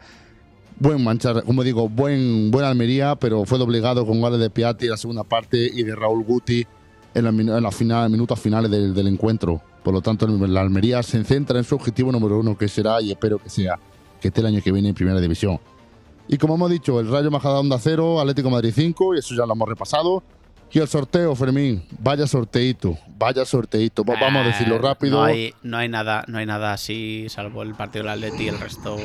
[0.80, 4.92] Buen manchar, como digo, buen, buen Almería, pero fue doblegado con goles de Piatti en
[4.92, 6.66] la segunda parte y de Raúl Guti
[7.12, 9.60] en los en la final, minutos finales del, del encuentro.
[9.82, 13.10] Por lo tanto, la Almería se centra en su objetivo número uno, que será, y
[13.10, 13.78] espero que sea,
[14.22, 15.60] que esté el año que viene en Primera División.
[16.28, 19.52] Y como hemos dicho, el Rayo Majadahonda 0, Atlético Madrid 5, y eso ya lo
[19.52, 20.22] hemos repasado.
[20.72, 24.04] Y el sorteo, Fermín, vaya sorteito, vaya sorteito.
[24.04, 25.18] Va- Vamos a decirlo rápido.
[25.18, 28.48] No hay, no hay nada, no hay nada así, salvo el partido del Atleti y
[28.48, 28.96] el resto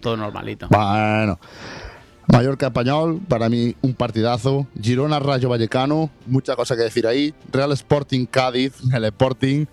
[0.00, 0.68] todo normalito.
[0.68, 1.38] Bueno.
[2.30, 4.66] Mallorca Español, para mí un partidazo.
[4.80, 7.32] Girona Rayo Vallecano, muchas cosas que decir ahí.
[7.50, 9.64] Real Sporting Cádiz, el Sporting.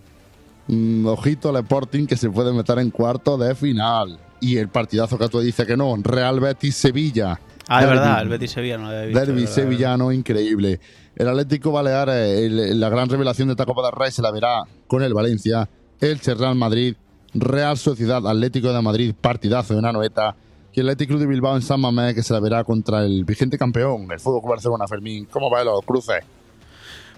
[0.67, 4.17] Mm, ojito al Sporting que se puede meter en cuarto de final.
[4.39, 7.39] Y el partidazo que tú dices que no, Real Betis Sevilla.
[7.67, 9.19] Ah, es verdad, el Betis Sevilla no lo había visto.
[9.25, 10.80] Derby sevillano increíble.
[11.15, 14.63] El Atlético Baleares, el- la gran revelación de esta Copa del Rey se la verá
[14.88, 15.67] con el Valencia,
[15.99, 16.95] el Real Madrid,
[17.34, 20.36] Real Sociedad Atlético de Madrid, partidazo en Anoeta,
[20.73, 23.23] y el Atlético Club de Bilbao en San Mamés que se la verá contra el
[23.25, 25.25] vigente campeón, el Fútbol Club Barcelona Fermín.
[25.32, 26.17] ¿Cómo va los cruces?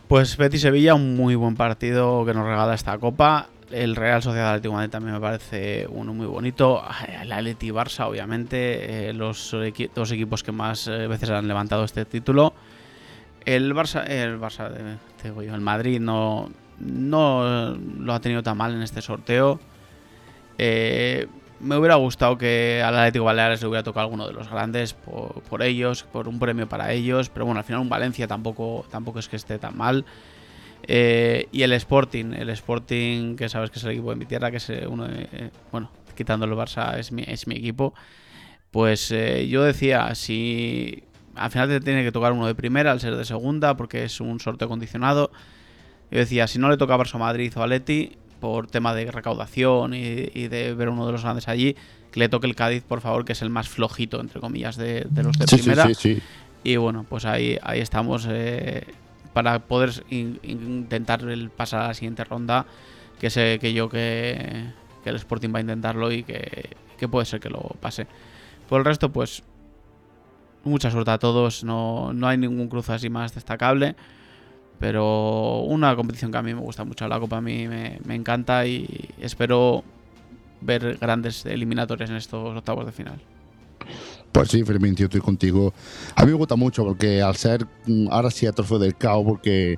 [0.08, 3.50] Pues Betis Sevilla, un muy buen partido que nos regala esta copa.
[3.72, 6.82] El Real Sociedad Atlético Madrid también me parece uno muy bonito.
[7.22, 9.56] El Atleti Barça, obviamente, eh, los
[9.94, 12.54] dos equipos que más eh, veces han levantado este título.
[13.46, 14.72] El Barça, el Barça,
[15.24, 16.50] yo, el Madrid no,
[16.80, 19.60] no lo ha tenido tan mal en este sorteo.
[20.58, 21.28] Eh,
[21.60, 25.42] me hubiera gustado que al Atlético Baleares le hubiera tocado alguno de los grandes por,
[25.42, 27.30] por ellos, por un premio para ellos.
[27.30, 30.06] Pero bueno, al final un Valencia tampoco, tampoco es que esté tan mal.
[30.84, 34.52] Eh, y el Sporting, el Sporting, que sabes que es el equipo de mi tierra,
[34.52, 37.94] que es eh, uno de, eh, bueno, quitando el Barça, es mi, es mi equipo.
[38.72, 41.04] Pues eh, yo decía, si
[41.36, 44.20] al final te tiene que tocar uno de primera al ser de segunda, porque es
[44.22, 45.32] un sorteo condicionado.
[46.12, 49.94] Yo decía, si no le toca a Barça Madrid o Atleti, por tema de recaudación
[49.94, 51.76] y, y de ver uno de los grandes allí,
[52.12, 55.06] que le toque el Cádiz, por favor, que es el más flojito, entre comillas, de,
[55.10, 55.88] de los de sí, primera.
[55.88, 56.22] sí, sí.
[56.64, 58.86] Y bueno, pues ahí, ahí estamos eh,
[59.38, 62.66] para poder in- intentar el pasar a la siguiente ronda,
[63.20, 64.66] que sé que yo que,
[65.06, 68.08] el Sporting va a intentarlo y que, que puede ser que lo pase.
[68.68, 69.44] Por el resto, pues
[70.64, 73.96] mucha suerte a todos, no, no hay ningún cruce así más destacable,
[74.80, 78.16] pero una competición que a mí me gusta mucho, la Copa a mí me, me
[78.16, 78.88] encanta y
[79.22, 79.84] espero
[80.62, 83.22] ver grandes eliminatorias en estos octavos de final.
[84.32, 85.74] Pues sí, Fermín, tío, estoy contigo.
[86.16, 89.26] A mí me gusta mucho porque al ser, mm, ahora sí, a trofeo del caos,
[89.28, 89.78] porque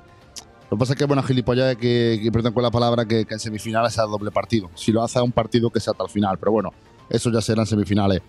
[0.70, 3.24] lo que pasa es que es buena gilipollas que, que perdón con la palabra, que,
[3.24, 4.70] que en semifinales sea doble partido.
[4.74, 6.72] Si lo hace a un partido que sea hasta el final, pero bueno,
[7.08, 8.20] eso ya será en semifinales.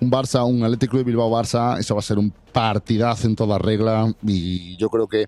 [0.00, 3.58] Un Barça, un Atlético de Bilbao Barça, eso va a ser un partidazo en toda
[3.58, 5.26] regla y yo creo que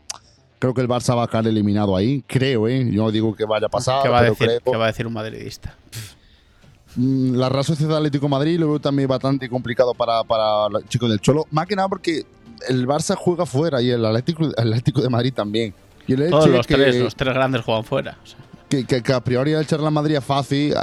[0.58, 2.88] creo que el Barça va a caer eliminado ahí, creo, ¿eh?
[2.90, 4.72] Yo no digo que vaya a pasar, ¿Qué va a, pero decir, creo.
[4.72, 5.76] qué va a decir un madridista?
[6.96, 10.84] Mm, La Real Sociedad Atlético de Madrid lo veo también bastante complicado para, para los
[10.88, 11.46] chicos del Cholo.
[11.50, 12.24] Más que nada porque
[12.68, 15.74] el Barça juega fuera y el Atlético, el Atlético de Madrid también.
[16.06, 18.16] Y el Todos los que, tres, los tres grandes juegan fuera.
[18.22, 18.38] o sea.
[18.68, 20.72] que, que- que a priori el Real Madrid es fácil.
[20.72, 20.76] eh,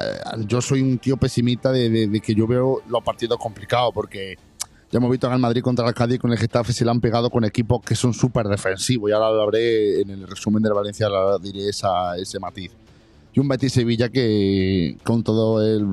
[0.48, 4.36] Yo soy un tío pesimista de, de- de que yo veo los partidos complicados porque
[4.92, 7.02] ya hemos visto en el Madrid contra el Cádiz con el Getafe se le han
[7.02, 9.10] pegado con equipos que son súper defensivos.
[9.10, 11.08] Y ahora lo hablé en el resumen del Valencia,
[11.42, 12.72] diré esa, ese matiz.
[13.34, 15.84] Y un Betis Sevilla que, con todo el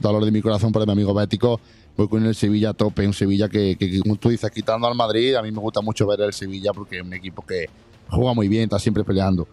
[0.00, 1.60] dolor de mi corazón por mi amigo bético,
[1.96, 3.06] voy con el Sevilla a tope.
[3.06, 6.20] Un Sevilla que, como tú dices, quitando al Madrid, a mí me gusta mucho ver
[6.22, 7.66] el Sevilla porque es un equipo que
[8.08, 9.46] juega muy bien, está siempre peleando.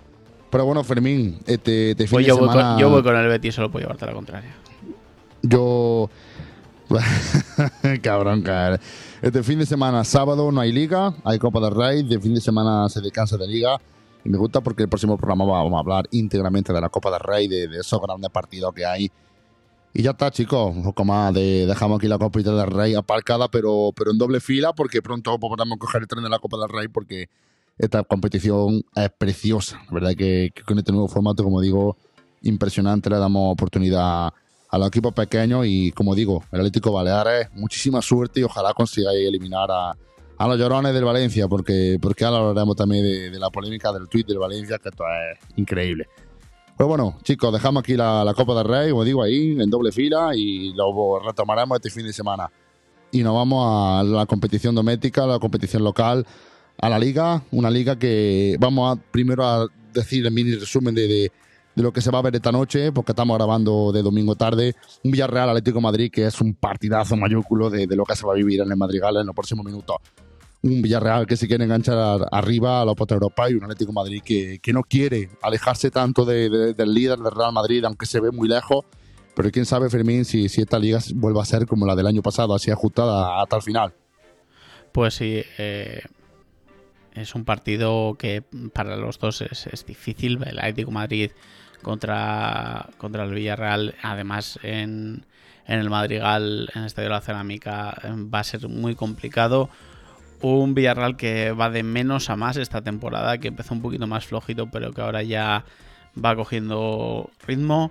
[0.50, 2.72] Pero bueno, Fermín, este, este fin Pues de yo, voy semana.
[2.72, 4.56] con, yo voy con el Betis solo por llevarte la contraria.
[5.44, 6.10] Yo.
[8.02, 8.80] Cabrón, cabrón.
[9.22, 12.04] Este fin de semana, sábado, no hay liga, hay Copa del Rey.
[12.04, 13.78] De fin de semana se descansa de liga.
[14.26, 17.20] Y me gusta porque el próximo programa vamos a hablar íntegramente de la Copa del
[17.20, 19.12] Rey, de, de esos grandes partidos que hay.
[19.94, 20.76] Y ya está, chicos.
[20.76, 21.66] Un poco más de.
[21.68, 25.78] Dejamos aquí la Copa del Rey aparcada, pero, pero en doble fila, porque pronto podremos
[25.78, 27.30] coger el tren de la Copa del Rey, porque
[27.78, 29.80] esta competición es preciosa.
[29.88, 31.96] La verdad que, que con este nuevo formato, como digo,
[32.42, 34.34] impresionante, le damos oportunidad
[34.70, 39.26] a los equipos pequeños y como digo, el Atlético Baleares, muchísima suerte y ojalá consigáis
[39.26, 39.96] eliminar a,
[40.38, 44.28] a los llorones del Valencia, porque, porque ahora hablaremos también de, la polémica del tuit
[44.28, 46.08] del Valencia, que esto es increíble.
[46.78, 50.36] Pues bueno, chicos, dejamos aquí la, Copa del Rey, como digo, ahí en doble fila
[50.36, 52.52] y lo retomaremos este fin de semana.
[53.12, 56.26] Y nos vamos a la competición doméstica, la competición local,
[56.78, 61.08] a la liga, una liga que vamos a primero a decir el mini resumen de,
[61.08, 61.32] de,
[61.76, 65.12] lo que se va a ver esta noche, porque estamos grabando de domingo tarde, un
[65.12, 68.36] Villarreal Atlético Madrid que es un partidazo mayúsculo de, de lo que se va a
[68.36, 69.96] vivir en el Madrigal en los próximos minutos.
[70.66, 74.22] Un Villarreal que se quiere enganchar arriba a la Pota Europa y un Atlético Madrid
[74.26, 78.20] que, que no quiere alejarse tanto de- de- del líder del Real Madrid, aunque se
[78.20, 78.84] ve muy lejos.
[79.36, 82.22] Pero quién sabe, Fermín, si, si esta liga vuelva a ser como la del año
[82.22, 83.94] pasado, así ajustada hasta el final.
[84.92, 86.02] Pues sí, eh,
[87.14, 88.44] es un partido que
[88.74, 90.40] para los dos es, es difícil.
[90.46, 91.32] El Atlético de Madrid
[91.84, 95.26] contra, contra el Villarreal, además en,
[95.68, 99.70] en el Madrigal, en el Estadio de la Cerámica, eh, va a ser muy complicado.
[100.48, 104.28] Un Villarreal que va de menos a más esta temporada, que empezó un poquito más
[104.28, 105.66] flojito, pero que ahora ya
[106.24, 107.90] va cogiendo ritmo.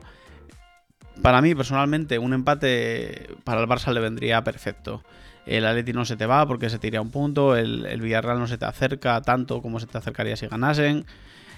[1.21, 5.03] Para mí, personalmente, un empate para el Barça le vendría perfecto.
[5.47, 7.57] El Atleti no se te va porque se te iría un punto.
[7.57, 11.07] El, el Villarreal no se te acerca tanto como se te acercaría si ganasen.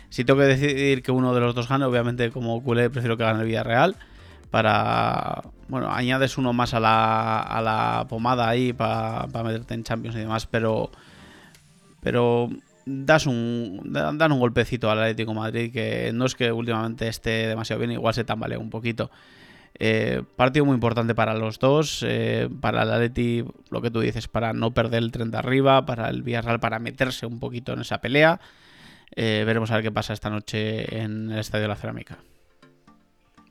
[0.09, 3.24] Si tengo que decidir que uno de los dos gane, obviamente como culé prefiero que
[3.24, 3.97] gane el Villarreal.
[4.51, 5.42] Para.
[5.68, 10.20] Bueno, añades uno más a la, a la pomada ahí para meterte en Champions y
[10.20, 10.90] demás, pero.
[12.01, 12.49] Pero
[12.84, 17.09] das un, da- dan un golpecito al Atlético de Madrid que no es que últimamente
[17.09, 19.11] esté demasiado bien, igual se tambalea un poquito.
[19.78, 22.03] Eh, partido muy importante para los dos.
[22.07, 25.84] eh, para el Atleti, lo que tú dices, para no perder el tren de arriba.
[25.84, 28.40] Para el Villarreal, para meterse un poquito en esa pelea.
[29.14, 32.18] Eh, veremos a ver qué pasa esta noche en el Estadio de la Cerámica.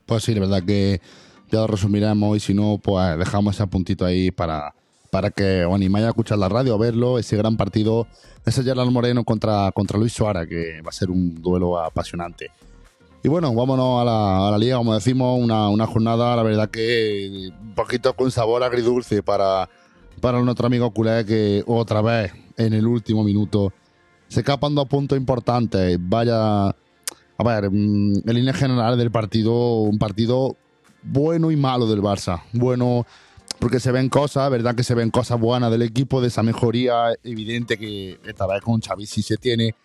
[0.06, 1.02] Pues sí, la verdad que
[1.52, 4.74] ya lo resumiremos y si no, pues dejamos ese puntito ahí para,
[5.12, 8.08] para que os animáis a escuchar la radio, a verlo, ese gran partido
[8.46, 12.52] ese Gerard Moreno contra, contra Luis Suárez, que va a ser un duelo apasionante.
[13.24, 16.70] Y bueno, vámonos a la, a la liga, como decimos, una, una jornada, la verdad
[16.70, 19.68] que un poquito con sabor agridulce para,
[20.22, 23.74] para nuestro amigo culé que otra vez en el último minuto
[24.28, 25.98] se escapan dos puntos importantes.
[26.00, 26.76] Vaya,
[27.38, 30.56] a ver, mm, en línea general del partido, un partido
[31.04, 32.42] bueno y malo del Barça.
[32.54, 33.06] Bueno,
[33.60, 34.76] porque se ven cosas, ¿verdad?
[34.76, 38.82] Que se ven cosas buenas del equipo, de esa mejoría evidente que esta vez con
[38.82, 39.76] Xavi sí se tiene.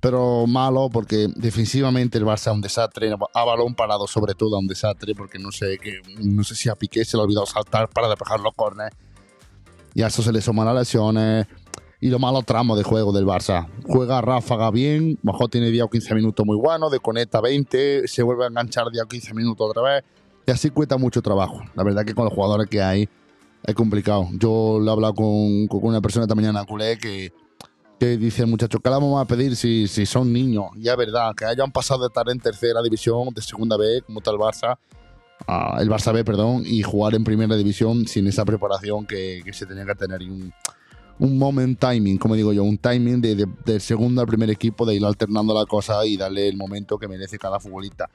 [0.00, 4.62] Pero malo porque defensivamente el Barça es un desastre, a balón parado sobre todo es
[4.62, 7.44] un desastre porque no sé, que, no sé si a Piqué se le ha olvidado
[7.44, 8.94] saltar para despejar los córneres
[9.94, 11.46] y a eso se le suman las lesiones
[12.00, 13.68] y los malos tramos de juego del Barça.
[13.86, 18.44] Juega ráfaga bien, mejor tiene 10 o 15 minutos muy buenos, desconecta 20, se vuelve
[18.44, 20.04] a enganchar 10 o 15 minutos otra vez
[20.46, 21.60] y así cuesta mucho trabajo.
[21.74, 23.08] La verdad que con los jugadores que hay
[23.62, 24.28] es complicado.
[24.32, 27.32] Yo lo he hablado con, con una persona esta mañana, culé, que,
[27.98, 30.66] que dice, muchachos, ¿qué le vamos a pedir si, si son niños?
[30.76, 34.20] Ya es verdad, que hayan pasado de estar en tercera división, de segunda B, como
[34.20, 34.78] está el Barça,
[35.78, 39.66] el Barça B, perdón, y jugar en primera división sin esa preparación que, que se
[39.66, 40.22] tenía que tener.
[40.22, 40.52] Y un,
[41.20, 44.84] un moment timing, como digo yo, un timing de, de- del segundo al primer equipo,
[44.84, 48.10] de ir alternando la cosa y darle el momento que merece cada futbolista.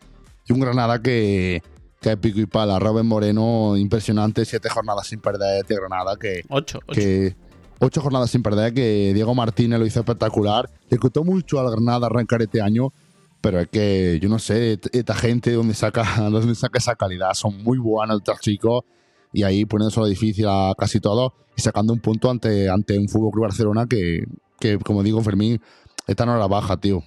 [0.47, 1.62] Y un Granada que,
[2.01, 2.78] que es pico y pala.
[2.80, 6.99] Robin Moreno, impresionante, siete jornadas sin perder de Granada, que, 8, 8.
[7.01, 7.36] que
[7.80, 10.70] ocho jornadas sin perder, que Diego Martínez lo hizo espectacular.
[10.89, 12.91] Le costó mucho al Granada arrancar este año,
[13.41, 17.62] pero es que yo no sé, esta gente donde saca, donde saca esa calidad, son
[17.64, 18.84] muy buenos estos chicos
[19.36, 23.31] y ahí poniéndoselo difícil a casi todos y sacando un punto ante, ante un Fútbol
[23.31, 24.25] Club Barcelona que,
[24.59, 25.61] que, como digo, Fermín,
[26.07, 27.03] está en hora baja, tío.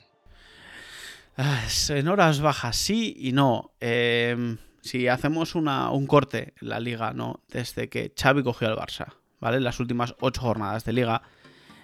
[1.38, 3.70] Ah, En horas bajas sí y no.
[3.80, 7.40] Eh, si hacemos una, un corte en la liga, ¿no?
[7.48, 9.58] Desde que Xavi cogió al Barça, ¿vale?
[9.60, 11.22] Las últimas ocho jornadas de liga,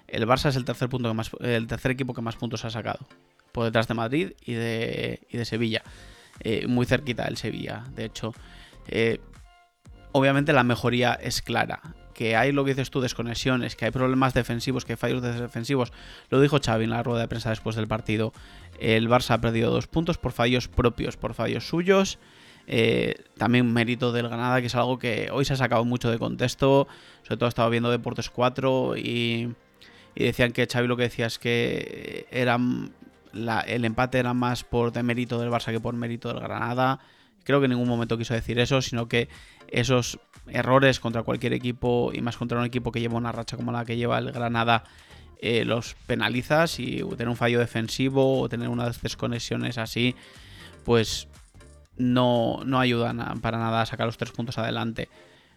[0.08, 2.70] el Barça es el tercer punto que más, el tercer equipo que más puntos ha
[2.70, 3.06] sacado.
[3.52, 5.82] Por detrás de Madrid y de, y de Sevilla.
[6.40, 8.34] Eh, muy cerquita del Sevilla, de hecho.
[8.88, 9.20] Eh,
[10.14, 11.80] obviamente la mejoría es clara.
[12.14, 15.92] Que hay lo que dices tú, desconexiones, que hay problemas defensivos, que hay fallos defensivos.
[16.30, 18.32] Lo dijo Xavi en la rueda de prensa después del partido.
[18.78, 22.20] El Barça ha perdido dos puntos por fallos propios, por fallos suyos.
[22.68, 26.20] Eh, también mérito del Granada, que es algo que hoy se ha sacado mucho de
[26.20, 26.86] contexto.
[27.24, 29.52] Sobre todo estaba viendo Deportes 4 y,
[30.14, 32.56] y decían que Xavi lo que decía es que era
[33.66, 37.00] el empate era más por de mérito del Barça que por mérito del Granada.
[37.44, 39.28] Creo que en ningún momento quiso decir eso, sino que
[39.68, 40.18] esos
[40.48, 43.84] errores contra cualquier equipo y más contra un equipo que lleva una racha como la
[43.84, 44.84] que lleva el Granada
[45.40, 50.14] eh, los penalizas y tener un fallo defensivo o tener unas desconexiones así,
[50.84, 51.28] pues
[51.96, 55.08] no, no ayudan para nada a sacar los tres puntos adelante.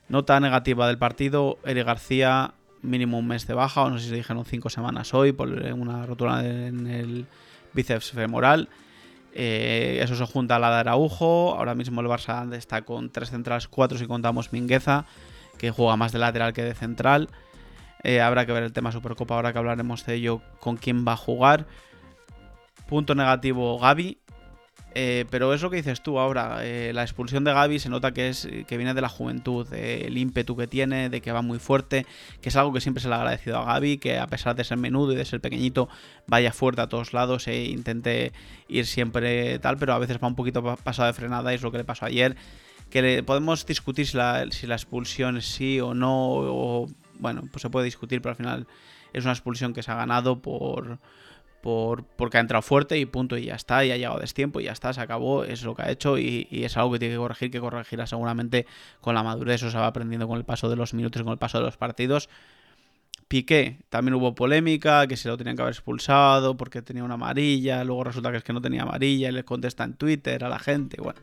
[0.10, 4.10] Nota negativa del partido, Eric García, mínimo un mes de baja, o no sé si
[4.10, 7.26] se dijeron cinco semanas hoy, por una rotura en el
[7.74, 8.70] bíceps femoral.
[9.40, 11.54] Eh, eso se junta a la de Araujo.
[11.56, 15.06] Ahora mismo el Barça está con tres centrales, cuatro si contamos Mingueza,
[15.60, 17.30] que juega más de lateral que de central.
[18.02, 21.14] Eh, habrá que ver el tema Supercopa, ahora que hablaremos de ello, con quién va
[21.14, 21.68] a jugar.
[22.88, 24.18] Punto negativo, Gaby.
[25.00, 26.66] Eh, pero es lo que dices tú ahora.
[26.66, 30.18] eh, la expulsión de Gaby se nota que es que viene de la juventud, del
[30.18, 32.08] ímpetu que tiene, de que va muy fuerte,
[32.42, 34.64] que es algo que siempre se le ha agradecido a Gaby, que a pesar de
[34.64, 35.88] ser menudo y de ser pequeñito,
[36.26, 38.32] vaya fuerte a todos lados e intente
[38.70, 41.62] ir siempre tal, pero a veces va un poquito pa- pasado de frenada, y es
[41.62, 42.36] lo que le pasó ayer.
[42.90, 46.88] Que le- podemos discutir si la, si la expulsión es sí o no, o
[47.20, 48.68] bueno, pues se puede discutir, pero al final
[49.14, 50.98] es una expulsión que se ha ganado por,
[51.68, 54.62] por porque ha entrado fuerte y punto, y ya está, y ha llegado a destiempo,
[54.62, 57.00] y ya está, se acabó, es lo que ha hecho, y, y es algo que
[57.00, 58.66] tiene que corregir, que corregirá seguramente
[59.02, 61.34] con la madurez, o se va aprendiendo con el paso de los minutos y con
[61.34, 62.30] el paso de los partidos.
[63.28, 67.84] Piqué, también hubo polémica, que se lo tenían que haber expulsado porque tenía una amarilla,
[67.84, 70.60] luego resulta que es que no tenía amarilla, y le contesta en Twitter a la
[70.60, 71.20] gente, bueno,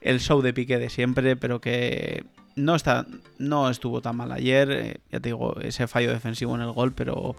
[0.00, 2.24] el show de Piqué de siempre, pero que
[2.54, 3.04] no está
[3.38, 6.94] no estuvo tan mal ayer, eh, ya te digo, ese fallo defensivo en el gol,
[6.94, 7.36] pero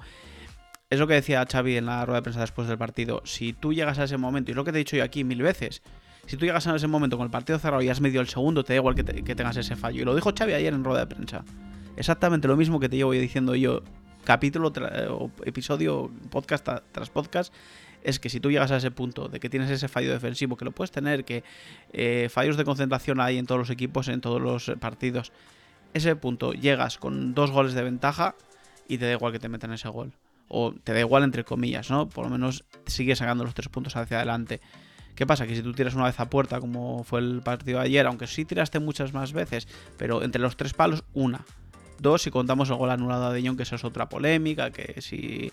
[0.89, 3.73] es lo que decía Xavi en la rueda de prensa después del partido, si tú
[3.73, 5.81] llegas a ese momento, y es lo que te he dicho yo aquí mil veces,
[6.25, 8.63] si tú llegas a ese momento con el partido cerrado y has medido el segundo,
[8.63, 10.83] te da igual que, te- que tengas ese fallo, y lo dijo Xavi ayer en
[10.83, 11.43] rueda de prensa.
[11.95, 13.81] Exactamente lo mismo que te llevo diciendo yo,
[14.23, 17.53] capítulo tra- o episodio, podcast tras podcast,
[18.03, 20.63] es que si tú llegas a ese punto de que tienes ese fallo defensivo, que
[20.63, 21.43] lo puedes tener, que
[21.91, 25.33] eh, fallos de concentración hay en todos los equipos, en todos los eh, partidos,
[25.93, 28.35] ese punto llegas con dos goles de ventaja
[28.87, 30.13] y te da igual que te metan ese gol.
[30.47, 32.07] O te da igual entre comillas, ¿no?
[32.07, 34.61] Por lo menos sigues sacando los tres puntos hacia adelante.
[35.15, 35.47] ¿Qué pasa?
[35.47, 38.27] Que si tú tiras una vez a puerta, como fue el partido de ayer, aunque
[38.27, 39.67] sí tiraste muchas más veces,
[39.97, 41.43] pero entre los tres palos, una.
[41.99, 45.51] Dos, si contamos el gol anulado de Jong, que eso es otra polémica, que si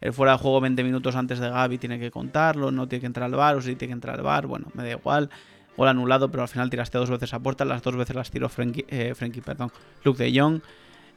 [0.00, 3.06] el fuera de juego 20 minutos antes de Gaby tiene que contarlo, no tiene que
[3.06, 5.28] entrar al bar, o si tiene que entrar al bar, bueno, me da igual.
[5.76, 8.48] Gol anulado, pero al final tiraste dos veces a puerta, las dos veces las tiró
[8.48, 9.14] Frenkie, eh,
[9.44, 9.70] perdón,
[10.04, 10.62] Luke de Jong.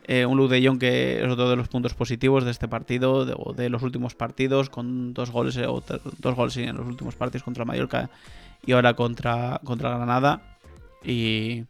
[0.08, 3.26] Eh, un Luke de Jong que es otro de los puntos positivos de este partido,
[3.26, 5.84] de, o de los últimos partidos, con dos goles, eh, o
[6.20, 8.12] dos goles en los últimos partidos contra Mallorca
[8.66, 10.58] y ahora contra, contra Granada.
[11.04, 11.64] Y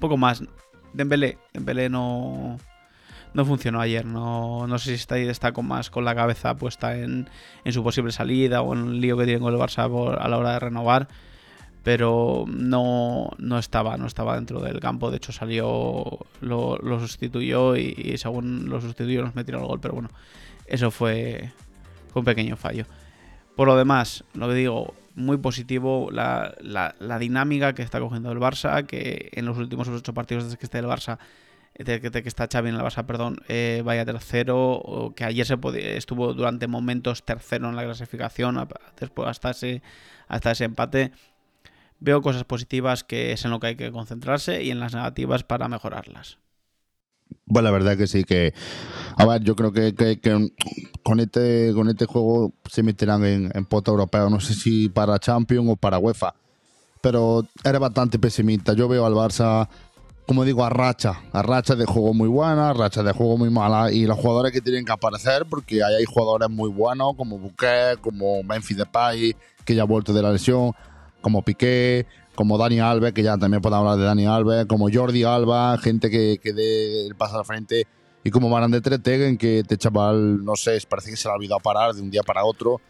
[0.00, 0.42] poco más.
[0.92, 2.58] Dembélé, Dembélé no,
[3.34, 4.04] no funcionó ayer.
[4.04, 7.28] No, no sé si está, está con más con la cabeza puesta en,
[7.64, 10.38] en su posible salida o en el lío que tiene con el Barça a la
[10.38, 11.08] hora de renovar.
[11.88, 15.10] Pero no, no estaba, no estaba dentro del campo.
[15.10, 19.80] De hecho, salió, lo, lo sustituyó y, según lo sustituyó nos metieron el gol.
[19.80, 20.10] Pero bueno,
[20.66, 21.50] eso fue,
[22.12, 22.84] un pequeño fallo.
[23.56, 28.38] Por lo demás, lo que digo, muy positivo la, la- dinámica que está cogiendo el
[28.38, 31.16] Barça, que en los últimos ocho partidos desde que está el Barça,
[31.74, 35.56] desde que, está Xavi en el Barça, perdón, eh, vaya tercero, que ayer se
[35.96, 38.68] estuvo durante momentos tercero en la clasificación,
[39.00, 39.80] después hasta ese,
[40.28, 41.12] hasta ese empate.
[42.00, 45.42] Veo cosas positivas que es en lo que hay que concentrarse y en las negativas
[45.42, 46.38] para mejorarlas.
[47.46, 48.54] Pues la verdad que sí, que.
[49.16, 49.94] A ver, yo creo que,
[51.02, 54.30] con este con este juego se meterán en, en pota europeo.
[54.30, 56.34] No sé si para Champions o para UEFA.
[57.00, 58.72] Pero era bastante pesimista.
[58.72, 59.68] Yo veo al Barça,
[60.26, 61.20] como digo, a racha.
[61.32, 63.90] A racha de juego muy buena, a racha de juego muy mala.
[63.92, 68.00] Y los jugadores que tienen que aparecer, porque ahí hay jugadores muy buenos, como Buquet,
[68.00, 70.72] como Memphis Depay, que ya ha vuelto de la lesión,
[71.28, 75.24] como Piqué, como Dani Alves, que ya también puedo hablar de Dani Alves, como Jordi
[75.24, 77.86] Alba, gente que, que dé el paso al frente,
[78.24, 81.36] y como Maran de Tretegen, que este chaval, no sé, parece que se le ha
[81.36, 82.80] olvidado parar de un día para otro.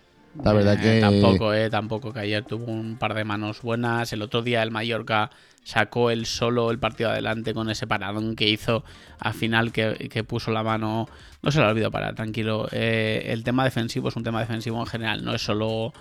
[0.45, 1.01] La verdad Eh, que...
[1.01, 4.13] Tampoco, eh, tampoco, que ayer tuvo un par de manos buenas.
[4.13, 5.31] El otro día el Mallorca
[5.65, 8.85] sacó él solo el partido adelante con ese paradón que hizo
[9.19, 11.09] al final que, que puso la mano.
[11.43, 12.69] No se le ha olvidado parar, tranquilo.
[12.71, 15.93] Eh, el tema defensivo es un tema defensivo en general, no es solo.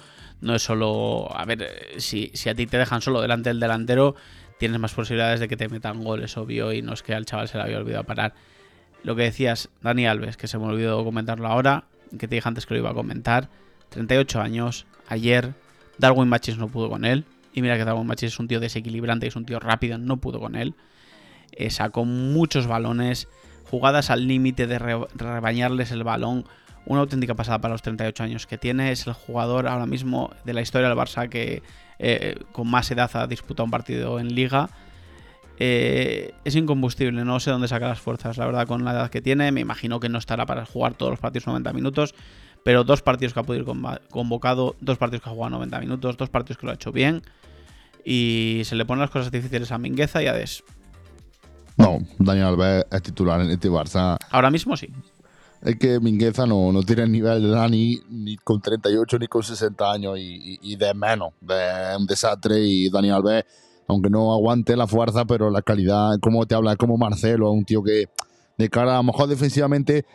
[0.42, 1.28] No es solo.
[1.36, 4.16] A ver, eh, si, si a ti te dejan solo delante del delantero,
[4.60, 7.48] tienes más posibilidades de que te metan goles, obvio, y no es que al chaval
[7.48, 8.34] se le había olvidado parar.
[9.04, 11.86] Lo que decías, Dani Alves, que se me olvidó comentarlo ahora,
[12.20, 13.50] que te dije antes que lo iba a comentar.
[13.90, 15.54] 38 años, ayer
[15.98, 17.26] Darwin Machis no pudo con él.
[17.54, 20.40] Y mira que Darwin Machis es un tío desequilibrante, es un tío rápido, no pudo
[20.40, 20.76] con él.
[21.52, 23.28] Eh, sacó muchos balones,
[23.70, 26.46] jugadas al límite de re- rebañarles el balón.
[26.88, 28.92] Una auténtica pasada para los 38 años que tiene.
[28.92, 31.62] Es el jugador ahora mismo de la historia del Barça que
[32.00, 34.70] eh, con más edad ha disputado un partido en liga.
[35.60, 39.22] Eh, es incombustible, no sé dónde saca las fuerzas, la verdad, con la edad que
[39.22, 39.52] tiene.
[39.52, 42.16] Me imagino que no estará para jugar todos los partidos 90 minutos,
[42.64, 46.16] pero dos partidos que ha podido ir convocado, dos partidos que ha jugado 90 minutos,
[46.16, 47.22] dos partidos que lo ha hecho bien.
[48.06, 50.64] Y se le ponen las cosas difíciles a Mingueza y a Des.
[51.76, 54.18] No, Dani Alves es titular en este Barça.
[54.32, 54.90] Ahora mismo sí.
[55.62, 59.44] Es que Mingueza no, no tiene el nivel de Dani ni con 38 ni con
[59.44, 61.34] 60 años y, y- de menos.
[61.42, 61.56] De
[61.98, 63.44] un desastre y Dani Alves,
[63.88, 67.66] aunque no aguante la fuerza, pero la calidad, como te habla, es como Marcelo, un
[67.66, 68.06] tío que
[68.58, 70.06] de cara a lo mejor defensivamente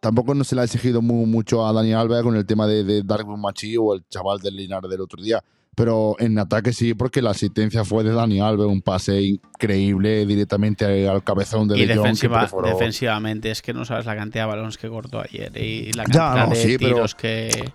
[0.00, 2.82] tampoco no se le ha exigido mu- mucho a Dani Alves con el tema de,
[2.84, 5.42] de Darwin Machi o el chaval del Linares del otro día.
[5.74, 11.08] Pero en ataque sí, porque la asistencia fue de Dani Alves, un pase increíble directamente
[11.08, 14.44] al cabezón de Y De Jong, que defensiva- defensivamente es que no sabes la cantidad
[14.44, 17.72] de balones que cortó ayer y la Ya, cantidad no, de sí, pero- tiros que.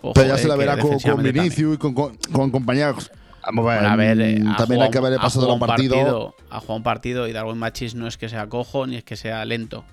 [0.00, 1.22] Ojo, Pero ya eh, se la que verá con, con.
[1.22, 3.10] Vinicius y con, con, con compañeros.
[3.44, 5.54] Vamos a ver, Bueno, a ver, eh, mm, también hay que haber ha pasado los
[5.54, 6.34] un partidos.
[6.48, 9.16] Ha jugado un partido y Darwin Machis no es que sea cojo ni es que
[9.16, 9.84] sea lento.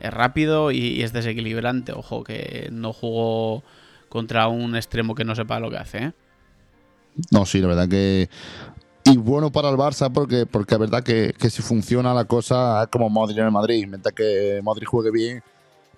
[0.00, 1.92] Es rápido y, y es desequilibrante.
[1.92, 3.62] Ojo, que no jugó
[4.08, 5.98] contra un extremo que no sepa lo que hace.
[5.98, 6.12] ¿eh?
[7.30, 8.28] No, sí, la verdad que.
[9.04, 12.82] Y bueno para el Barça, porque, porque es verdad que, que si funciona la cosa
[12.82, 13.86] es como Modric en el Madrid.
[13.88, 15.42] Mientras que Modric juegue bien,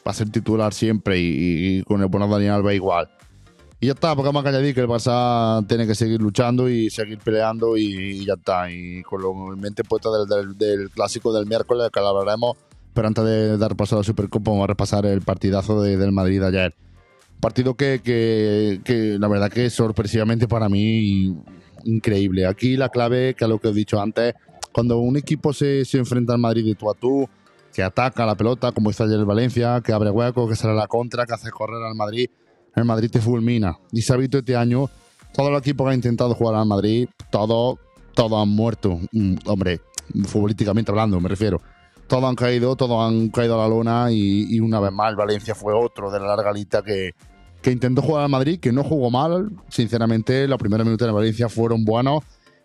[0.07, 3.09] va a ser titular siempre y, con el bueno Daniel Alves igual.
[3.81, 6.91] Y ya está, porque más que añadir que el Barça tiene que seguir luchando y
[6.91, 7.85] seguir peleando y,
[8.21, 8.71] y ya está.
[8.71, 9.23] Y con
[9.55, 12.57] en mente puesta del, del- clásico del miércoles, que hablaremos.
[12.93, 16.13] Pero antes de dar paso a la Supercopa, vamos a repasar el partidazo de- del
[16.13, 16.75] Madrid ayer.
[17.41, 21.35] Partido que, que, la verdad que sorpresivamente para mí
[21.85, 22.47] increíble.
[22.47, 24.35] Aquí la clave, que es lo que he dicho antes,
[24.73, 27.29] cuando un equipo se, se enfrenta al Madrid de tú a tú,
[27.73, 30.77] que ataca la pelota, como hizo ayer el Valencia, que abre hueco, que sale a
[30.77, 32.29] la contra, que hace correr al Madrid,
[32.75, 33.79] el Madrid te fulmina.
[33.93, 34.91] Y se ha visto este año,
[35.33, 37.79] todos los equipos que han intentado jugar al Madrid, todos,
[38.15, 39.01] todos han muerto.
[39.13, 39.81] Mm, hombre,
[40.27, 41.61] futbolísticamente hablando, me refiero.
[42.07, 45.17] Todos han caído, todos han caído a la lona y, y una vez más el
[45.17, 47.13] Valencia fue otro de la larga lista que,
[47.63, 49.51] que intentó jugar al Madrid, que no jugó mal.
[49.69, 52.23] Sinceramente, los primeros minutos de Valencia fueron buenos,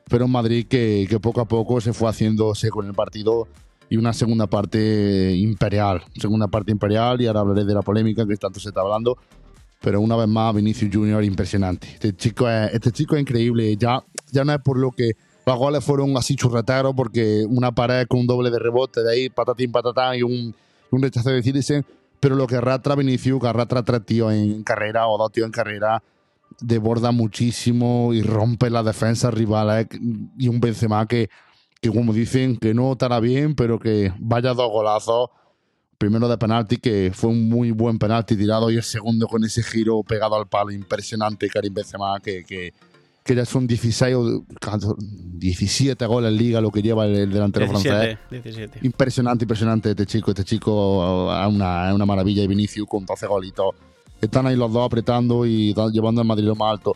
[0.09, 3.47] pero un Madrid que, que poco a poco se fue haciéndose con el partido
[3.89, 6.03] y una segunda parte imperial.
[6.19, 9.17] Segunda parte imperial, y ahora hablaré de la polémica que tanto se está hablando.
[9.81, 11.87] Pero una vez más, Vinicius Junior impresionante.
[11.93, 13.75] Este chico es, este chico es increíble.
[13.77, 15.11] Ya, ya no es por lo que
[15.45, 19.29] los goles fueron así churreteros, porque una pared con un doble de rebote de ahí,
[19.29, 20.55] patatín, patatán y un,
[20.89, 21.85] un rechazo de Citizen.
[22.25, 26.01] Pero lo que arrastra Vinicius, que arrastra tíos en carrera o dos tíos en carrera,
[26.59, 29.85] desborda muchísimo y rompe las defensas rivales.
[30.35, 31.29] Y un Benzema que,
[31.79, 35.29] que, como dicen, que no estará bien, pero que vaya dos golazos.
[35.99, 39.61] Primero de penalti, que fue un muy buen penalti tirado, y el segundo con ese
[39.61, 42.73] giro pegado al palo impresionante, Karim Benzema, que, que,
[43.25, 44.45] que ya son 16 o
[44.99, 48.19] 17 goles en liga lo que lleva el, el delantero francés.
[48.29, 48.79] 17, 17.
[48.83, 50.29] Impresionante, impresionante este chico.
[50.29, 52.43] Este chico es una, una maravilla.
[52.43, 53.73] Y Vinicius con 12 golitos.
[54.21, 56.95] Están ahí los dos apretando y llevando al Madrid lo más alto.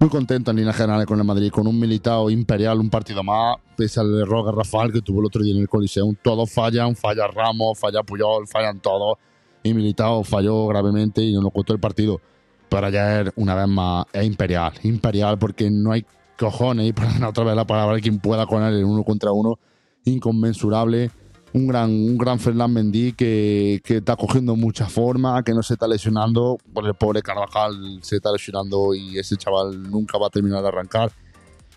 [0.00, 3.58] Muy contento en líneas generales con el Madrid, con un militado imperial, un partido más,
[3.76, 6.16] pese al error garrafal que tuvo el otro día en el Coliseum.
[6.20, 9.16] Todos fallan, falla Ramos, falla Puyol, fallan todos.
[9.62, 12.20] Y Militao falló gravemente y nos costó el partido.
[12.68, 14.72] Pero ayer, una vez más, es imperial.
[14.82, 16.04] Imperial porque no hay
[16.38, 19.58] cojones, y perdón otra vez la palabra, quien pueda con él en uno contra uno.
[20.04, 21.10] Inconmensurable.
[21.54, 25.74] Un gran, un gran Fernán Mendy que, que está cogiendo mucha forma, que no se
[25.74, 26.58] está lesionando.
[26.74, 30.68] Por el pobre Carvajal se está lesionando y ese chaval nunca va a terminar de
[30.68, 31.10] arrancar.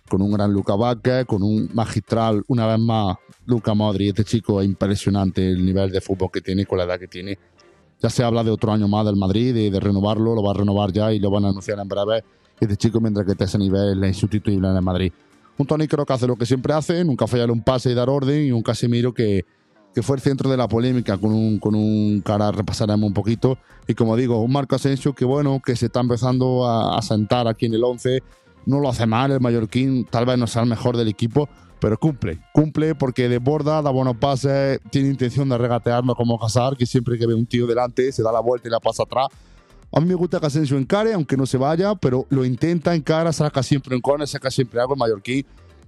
[0.09, 3.15] Con un gran Luca Vázquez, con un magistral, una vez más,
[3.45, 4.09] Luca Modri.
[4.09, 7.39] Este chico es impresionante el nivel de fútbol que tiene con la edad que tiene.
[8.01, 10.55] Ya se habla de otro año más del Madrid, de, de renovarlo, lo va a
[10.55, 12.23] renovar ya y lo van a anunciar en breve.
[12.59, 15.11] Este chico, mientras que esté ese nivel, es insustituible en el Madrid.
[15.57, 18.09] Un Toni creo que hace lo que siempre hace, nunca fallarle un pase y dar
[18.09, 19.45] orden, y un Casemiro que,
[19.93, 23.57] que fue el centro de la polémica con un, con un cara, repasaremos un poquito.
[23.87, 27.47] Y como digo, un Marco Asensio que bueno, que se está empezando a, a sentar
[27.47, 28.23] aquí en el 11.
[28.65, 31.49] No lo hace mal el Mallorquín, tal vez no sea el mejor del equipo,
[31.81, 32.39] pero cumple.
[32.53, 37.25] Cumple porque desborda, da buenos pases, tiene intención de regatearlo como Hazard, que siempre que
[37.25, 39.27] ve un tío delante se da la vuelta y la pasa atrás.
[39.91, 43.33] A mí me gusta que Asensio encare, aunque no se vaya, pero lo intenta, encara,
[43.33, 45.45] saca siempre un córner, saca siempre algo el Mallorquín.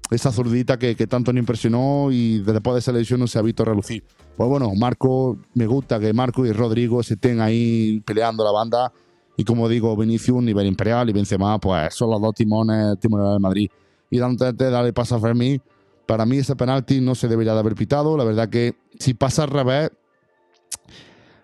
[0.09, 3.41] Esa zurdita que, que tanto nos impresionó y después de esa lesión no se ha
[3.41, 4.03] visto relucir.
[4.35, 8.91] Pues bueno, Marco, me gusta que Marco y Rodrigo se estén ahí peleando la banda.
[9.37, 13.39] Y como digo, Vinicius, nivel imperial y Benzema, pues son los dos timones, timones del
[13.39, 13.69] Madrid.
[14.09, 15.61] Y de darle paso a Fermín,
[16.05, 18.17] para mí ese penalti no se debería de haber pitado.
[18.17, 19.91] La verdad que si pasa al revés,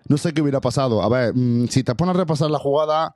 [0.08, 1.02] no sé qué hubiera pasado.
[1.02, 3.14] A ver, mm, si te pones a repasar la jugada,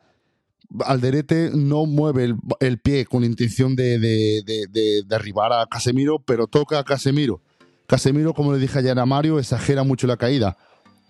[0.84, 6.84] Alderete no mueve el, pie con intención de- de derribar a Casemiro, pero toca a
[6.84, 7.40] Casemiro.
[7.86, 10.57] Casemiro, como le dije ayer a Mario, exagera mucho la caída.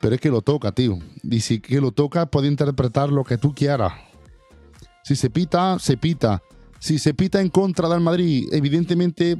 [0.00, 0.98] Pero es que lo toca, tío.
[1.22, 3.92] Y si que lo toca, puede interpretar lo que tú quieras.
[5.04, 6.42] Si se pita, se pita.
[6.80, 9.36] Si se pita en contra del Madrid, evidentemente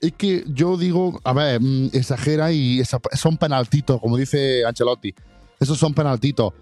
[0.00, 2.82] es que yo digo, a ver, mm, exagera y
[3.14, 5.14] son penaltitos, como dice Ancelotti.
[5.60, 6.52] Esos son penaltitos.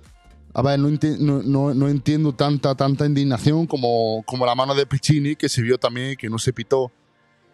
[0.52, 4.74] A ver, no, enti- no, no- no entiendo tanta, tanta indignación como, como la mano
[4.74, 6.92] de Piccini, que se vio también que no se pitó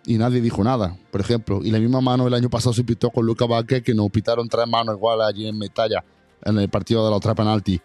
[0.07, 1.61] y nadie dijo nada, por ejemplo.
[1.65, 4.49] Y la misma mano el año pasado se pitó con Luca Vázquez, que nos pitaron
[4.49, 6.05] tres manos igual allí en Metalla,
[6.45, 7.81] en el partido de la otra penalti.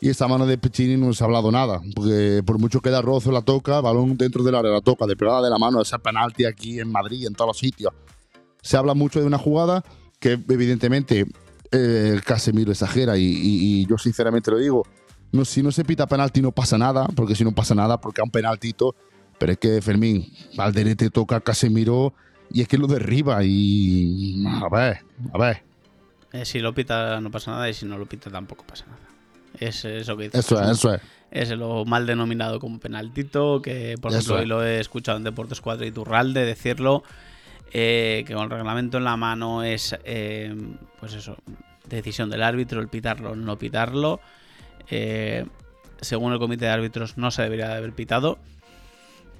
[0.00, 3.02] Y esa mano de Piccini no se ha hablado nada, porque por mucho que da
[3.02, 6.44] rozo la toca, balón dentro del área la toca, de de la mano, ese penalti
[6.44, 7.92] aquí en Madrid, en todos los sitios.
[8.62, 9.82] Se habla mucho de una jugada
[10.20, 11.26] que evidentemente
[11.72, 14.86] eh, Casemiro exagera y, y- y yo sinceramente lo digo,
[15.32, 18.20] no, si no se pita penalti no pasa nada, porque si no pasa nada, porque
[18.20, 18.94] a un penaltito,
[19.38, 20.26] pero es que Fermín,
[20.56, 22.14] Valderete toca a Casemiro
[22.50, 24.44] y es que lo derriba y...
[24.46, 25.00] A ver,
[25.34, 25.62] a ver,
[26.32, 29.00] Eh, si lo pita no pasa nada y si no lo pita tampoco pasa nada.
[29.60, 30.44] Es eso que dices.
[30.44, 31.00] eso es, eso es.
[31.30, 34.40] Es lo mal denominado como penaltito, que por Eso ejemplo es.
[34.40, 37.02] hoy lo he escuchado en Deportes 4 y Turralde decirlo,
[37.72, 40.54] eh, que con el reglamento en la mano es, eh,
[40.98, 41.36] pues eso,
[41.86, 44.20] decisión del árbitro, el pitarlo o no pitarlo.
[44.90, 45.44] Eh,
[46.00, 48.38] según el comité de árbitros no se debería de haber pitado.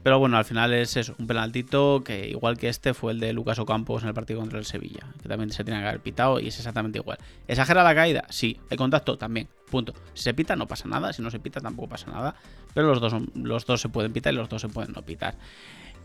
[0.02, 3.32] Pero bueno, al final es eso, un penaltito que igual que este fue el de
[3.32, 6.38] Lucas Ocampos en el partido contra el Sevilla, que también se tiene que haber pitado
[6.38, 7.18] y es exactamente igual.
[7.46, 8.24] ¿Exagera la caída?
[8.30, 8.58] Sí.
[8.70, 9.18] ¿El contacto?
[9.18, 9.48] También.
[9.70, 9.92] Punto.
[10.14, 12.34] Si se pita no pasa nada, si no se pita tampoco pasa nada.
[12.74, 15.34] Pero los dos, los dos se pueden pitar y los dos se pueden no pitar.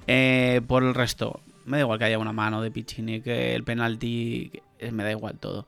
[0.07, 3.63] Eh, por el resto, me da igual que haya una mano de Piccini, que el
[3.63, 5.65] penalti, que- eh, me da igual todo.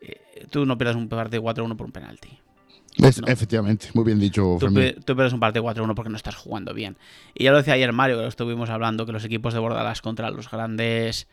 [0.00, 2.28] Eh, tú no pierdas un partido 4-1 por un penalti.
[2.96, 3.28] Es- No.
[3.28, 4.66] Efectivamente, muy bien dicho, Tú,
[5.04, 6.96] tú pierdes un partido 4-1 porque no estás jugando bien.
[7.34, 10.02] Y ya lo decía ayer Mario, que lo estuvimos hablando, que los equipos de Bordalas
[10.02, 11.28] contra los grandes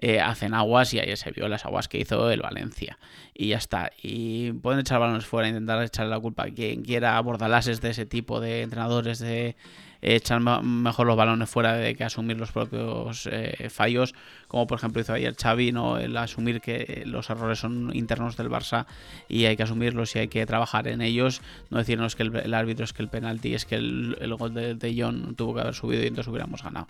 [0.00, 2.98] eh, hacen aguas y ayer se vio las aguas que hizo el Valencia.
[3.34, 3.90] Y ya está.
[4.02, 7.20] Y pueden echar balones fuera, intentar echarle la culpa a quien quiera.
[7.20, 9.56] Bordalás es de ese tipo de entrenadores de
[10.00, 14.14] echar ma- mejor los balones fuera de que asumir los propios eh, fallos,
[14.46, 15.98] como por ejemplo hizo ayer Xavi, ¿no?
[15.98, 18.86] el asumir que los errores son internos del Barça
[19.28, 22.54] y hay que asumirlos y hay que trabajar en ellos, no decirnos que el, el
[22.54, 25.60] árbitro es que el penalti es que el, el gol de, de John tuvo que
[25.62, 26.86] haber subido y entonces hubiéramos ganado.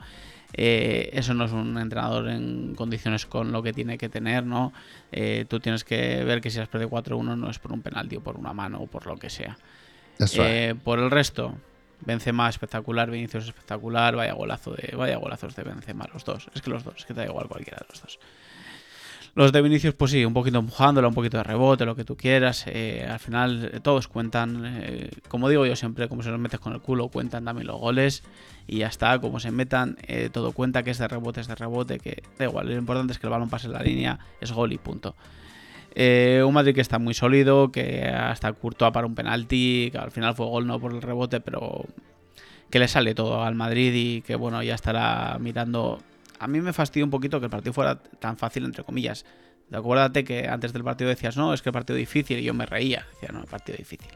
[0.55, 4.73] Eh, eso no es un entrenador en condiciones con lo que tiene que tener, ¿no?
[5.13, 8.17] Eh, tú tienes que ver que si has perdido 4-1 no es por un penalti
[8.17, 9.59] o por una mano o por lo que sea.
[10.47, 11.55] Eh, por el resto,
[12.01, 16.49] Benzema espectacular, Vinicius espectacular, vaya golazo de, vaya golazos de Benzema, los dos.
[16.55, 18.19] Es que los dos, es que te da igual cualquiera de los dos.
[19.35, 22.17] Los de Vinicius, pues sí, un poquito empujándola, un poquito de rebote, lo que tú
[22.17, 22.65] quieras.
[22.67, 26.59] eh, al final eh, todos cuentan, eh, como digo yo siempre, como se los metes
[26.59, 28.25] con el culo, cuentan también los goles
[28.67, 29.97] y ya está, como se metan,
[30.33, 33.19] todo cuenta que es de rebote, es de rebote, que da igual, lo importante es
[33.19, 35.15] que el balón pase la línea, es gol y punto.
[35.95, 40.11] Eh, un Madrid que está muy sólido, que hasta Courtois para un penalti, que al
[40.11, 41.85] final fue gol no por el rebote, pero
[42.71, 46.01] que le sale todo al Madrid y que bueno, ya estará mirando.
[46.39, 49.25] A mí me fastidia un poquito que el partido fuera tan fácil, entre comillas.
[49.73, 52.65] Acuérdate que antes del partido decías, no, es que el partido difícil, y yo me
[52.65, 53.07] reía.
[53.15, 54.09] Decía, no, el partido difícil.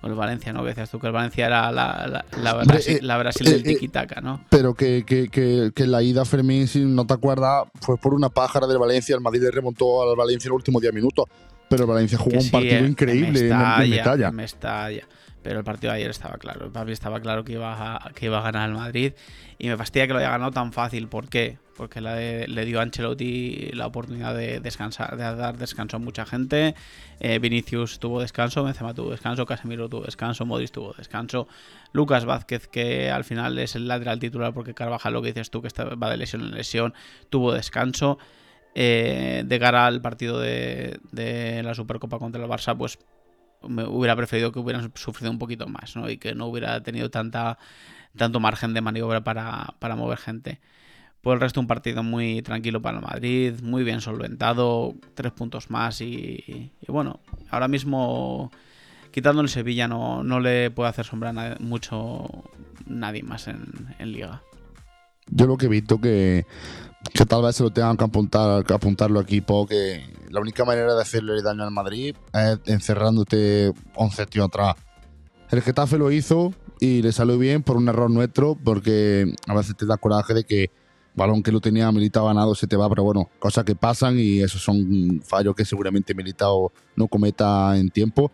[0.00, 0.62] Con el Valencia, ¿no?
[0.62, 3.60] Que decías tú que el Valencia era la, la, Brasil, eh, la Brasil eh, del
[3.60, 4.44] eh, tiki-taka, ¿no?
[4.50, 8.28] Pero que, que, que, que la ida Fermín, si no te acuerdas, fue por una
[8.28, 9.14] pájara del Valencia.
[9.14, 11.24] El Madrid le remontó al Valencia en los últimos 10 minutos.
[11.68, 15.02] Pero el Valencia jugó un sí, partido eh, increíble en, en estalla, Mestalla.
[15.46, 16.72] Pero el partido de ayer estaba claro.
[16.72, 19.12] Para mí estaba claro que iba, a, que iba a ganar el Madrid.
[19.58, 21.06] Y me fastidia que lo haya ganado tan fácil.
[21.06, 21.56] ¿Por qué?
[21.76, 26.74] Porque le dio a Ancelotti la oportunidad de descansar, de dar descanso a mucha gente.
[27.20, 31.46] Eh, Vinicius tuvo descanso, Benzema tuvo descanso, Casemiro tuvo descanso, Modric tuvo descanso.
[31.92, 35.62] Lucas Vázquez, que al final es el lateral titular porque Carvajal, lo que dices tú,
[35.62, 36.92] que está, va de lesión en lesión,
[37.30, 38.18] tuvo descanso.
[38.74, 42.98] Eh, de cara al partido de, de la Supercopa contra el Barça, pues
[43.68, 46.08] me hubiera preferido que hubieran sufrido un poquito más, ¿no?
[46.08, 47.58] Y que no hubiera tenido tanta,
[48.16, 50.60] tanto margen de maniobra para, para mover gente.
[51.20, 55.70] Por el resto, un partido muy tranquilo para el Madrid, muy bien solventado, tres puntos
[55.70, 58.52] más y, bueno, ahora mismo
[59.10, 62.44] quitando el Sevilla no, no le puede hacer sombra mucho
[62.86, 64.42] nadie más en liga.
[65.30, 66.46] Yo lo que he visto que,
[67.12, 70.94] que tal vez se lo tengan que apuntar, que apuntarlo aquí, porque la única manera
[70.94, 74.74] de hacerle daño al Madrid es encerrándote 11 tíos atrás.
[75.50, 79.76] El Getafe lo hizo y le salió bien por un error nuestro, porque a veces
[79.76, 80.70] te da coraje de que
[81.14, 84.40] balón que lo tenía Militao ganado se te va, pero bueno, cosas que pasan y
[84.40, 88.30] esos son fallos que seguramente Militao no cometa en tiempo.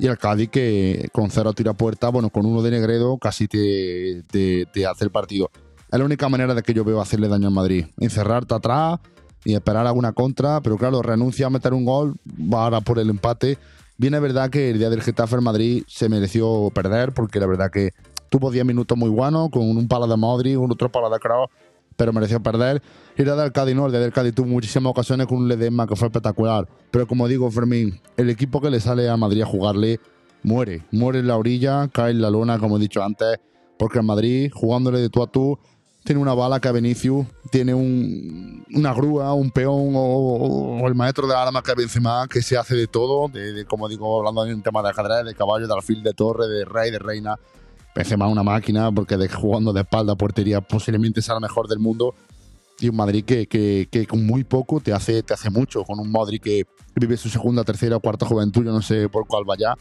[0.00, 4.22] Y el Cádiz que con cero tira puerta, bueno, con uno de Negredo casi te,
[4.30, 5.50] te, te hace el partido.
[5.90, 7.86] Es la única manera de que yo veo hacerle daño al Madrid.
[7.98, 9.00] Encerrarte atrás
[9.44, 13.08] y esperar alguna contra, pero claro, renuncia a meter un gol, va ahora por el
[13.08, 13.56] empate.
[13.96, 17.70] Bien verdad que el día del Getafe el Madrid se mereció perder, porque la verdad
[17.70, 17.92] que
[18.28, 21.48] tuvo 10 minutos muy buenos, con un palo de Modric, un otro palo de Kroos,
[21.96, 22.82] pero mereció perder.
[23.16, 25.86] Y día del Cádiz no, el día del Cádiz tuvo muchísimas ocasiones con un Ledesma
[25.86, 26.68] que fue espectacular.
[26.90, 29.98] Pero como digo, Fermín, el equipo que le sale a Madrid a jugarle
[30.42, 30.84] muere.
[30.92, 33.38] Muere en la orilla, cae en la lona, como he dicho antes,
[33.78, 35.58] porque el Madrid, jugándole de tú a tú,
[36.08, 41.26] tiene una bala que Vinicius, tiene un, una grúa, un peón o, o el maestro
[41.26, 44.62] de armas que Benzema, que se hace de todo, de, de, como digo, hablando en
[44.62, 47.36] tema de ajedrez, de caballo, de alfil, de torre, de rey, de reina.
[47.94, 51.78] Benzema una máquina porque de, jugando de espalda a portería posiblemente sea el mejor del
[51.78, 52.14] mundo
[52.80, 56.00] y un Madrid que, que, que, con muy poco te hace, te hace mucho, con
[56.00, 56.64] un Madrid que
[56.96, 59.74] vive su segunda, tercera o cuarta juventud, yo no sé por cuál vaya.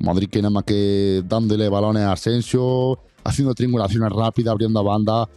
[0.00, 5.28] Madrid que nada más que dándole balones a Asensio, haciendo triangulaciones rápidas, abriendo a banda,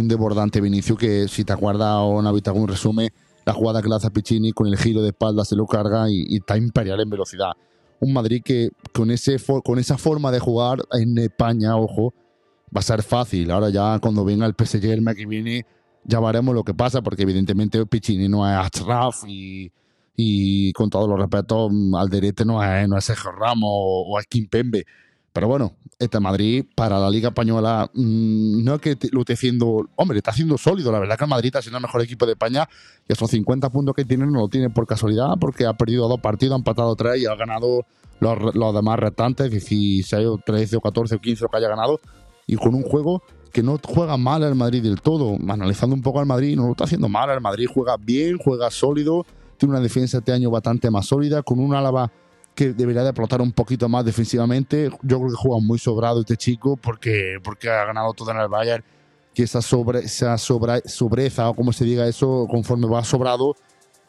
[0.00, 3.10] un desbordante Vinicio que si te acuerdas o no visto algún resumen,
[3.44, 6.08] la jugada que le hace a Piccini con el giro de espalda se lo carga
[6.08, 7.52] y, está imperial en velocidad.
[8.00, 12.14] Un Madrid que con, ese, con esa forma de jugar en España, ojo,
[12.74, 13.50] va a ser fácil.
[13.50, 15.66] Ahora ya cuando venga el PSG el viene
[16.04, 19.70] ya veremos lo que pasa, porque evidentemente Piccini no es Ashraf y,
[20.16, 24.18] y con todos los respetos, al derecho no es, no es Sergio Ramos o, o
[24.18, 24.26] es.
[25.32, 29.88] Pero bueno, este Madrid para la Liga Española mmm, no es que lo esté haciendo,
[29.96, 30.92] hombre, está haciendo sólido.
[30.92, 32.68] La verdad que el Madrid está siendo el mejor equipo de España
[33.08, 36.20] y esos 50 puntos que tiene no lo tiene por casualidad, porque ha perdido dos
[36.20, 37.86] partidos, ha empatado tres y ha ganado
[38.20, 42.00] los, los demás restantes, 16 o 13 o 14 o 15 que haya ganado,
[42.46, 43.22] y con un juego
[43.52, 45.36] que no juega mal el Madrid del todo.
[45.48, 47.30] Analizando un poco al Madrid, no lo está haciendo mal.
[47.30, 49.24] El Madrid juega bien, juega sólido,
[49.58, 52.10] tiene una defensa este año bastante más sólida, con un Álava
[52.54, 54.90] que debería de explotar un poquito más defensivamente.
[55.02, 58.48] Yo creo que juega muy sobrado este chico porque, porque ha ganado todo en el
[58.48, 58.84] Bayern.
[59.34, 63.56] Que esa, sobre, esa sobre, sobreza, o como se diga eso, conforme va sobrado,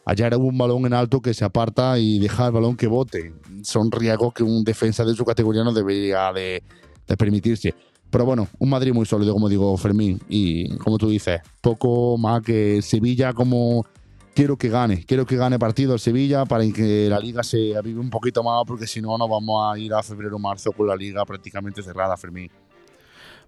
[0.06, 3.32] hubo un balón en alto que se aparta y deja el balón que bote.
[3.62, 6.62] Son riesgos que un defensa de su categoría no debería de,
[7.06, 7.74] de permitirse.
[8.10, 10.20] Pero bueno, un Madrid muy sólido, como digo, Fermín.
[10.28, 13.86] Y como tú dices, poco más que Sevilla como
[14.34, 15.04] quiero que gane.
[15.04, 18.64] Quiero que gane partido el Sevilla para que la liga se avive un poquito más,
[18.66, 21.82] porque si no, nos vamos a ir a febrero o marzo con la liga prácticamente
[21.82, 22.50] cerrada, Fermín.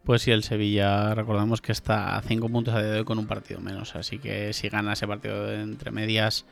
[0.04, 3.18] Pues sí, el Sevilla, recordamos que está a 5 puntos a día de hoy con
[3.18, 3.96] un partido menos.
[3.96, 6.46] Así que si gana ese partido de entre medias,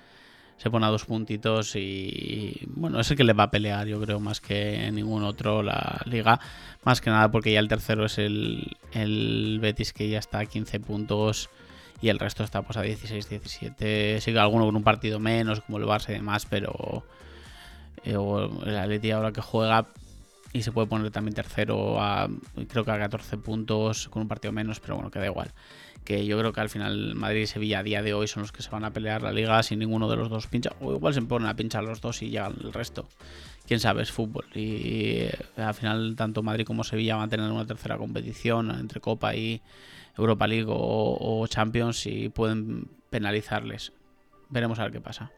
[0.57, 4.01] se pone a dos puntitos y bueno, es el que le va a pelear, yo
[4.01, 6.41] creo, más que ningún otro la liga.
[6.85, 10.47] Más que nada porque ya el tercero es el, el Betis que ya está a
[10.47, 11.49] 15 puntos
[12.01, 14.20] y el resto está pues a 16, 17.
[14.20, 17.05] Sí alguno con un partido menos, como el Barça y demás, pero
[18.05, 19.86] eh, o el Atleti ahora que juega
[20.53, 22.28] y se puede poner también tercero a
[22.68, 25.51] creo que a 14 puntos con un partido menos, pero bueno, que da igual.
[26.05, 28.53] Que yo creo que al final Madrid y Sevilla a día de hoy son los
[28.53, 30.70] que se van a pelear la liga sin ninguno de los dos pincha.
[30.80, 33.09] O igual se ponen a pinchar los dos y llegan el resto.
[33.66, 34.45] Quién sabe, es fútbol.
[34.55, 39.01] Y eh, al final tanto Madrid como Sevilla van a tener una tercera competición entre
[39.01, 39.61] Copa y
[40.16, 43.92] Europa League o, Champions y pueden penalizarles.
[44.48, 45.30] Veremos a ver qué pasa.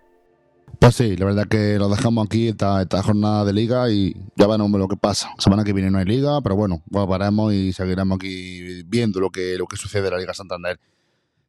[0.79, 4.79] Pues sí, la verdad que lo dejamos aquí esta, jornada de liga y ya veremos
[4.79, 5.31] lo que pasa.
[5.39, 9.57] Semana que viene no hay liga, pero bueno, paramos y seguiremos aquí viendo lo que,
[9.57, 10.79] lo que sucede en la Liga Santander.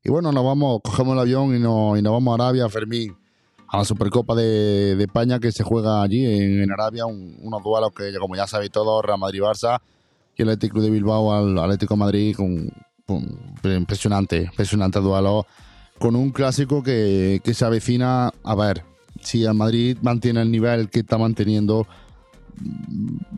[0.04, 3.18] Y bueno, nos vamos, cogemos el avión y nos, vamos a Arabia, Fermín,
[3.68, 8.14] a la Supercopa de, España que se juega allí en, Arabia, un, unos duelos que
[8.20, 9.82] como ya sabéis todos, Real Madrid-Barça
[10.38, 12.72] y el Atlético de Bilbao al Atlético Madrid con,
[13.64, 15.46] impresionante, impresionante duelo
[16.00, 18.84] con un clásico que, que se avecina, a ver,
[19.22, 21.88] si el Madrid mantiene el nivel que está manteniendo,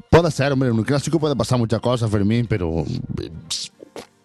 [0.09, 2.83] puede ser, hombre, en un clásico puede pasar muchas cosas, Fermín, pero.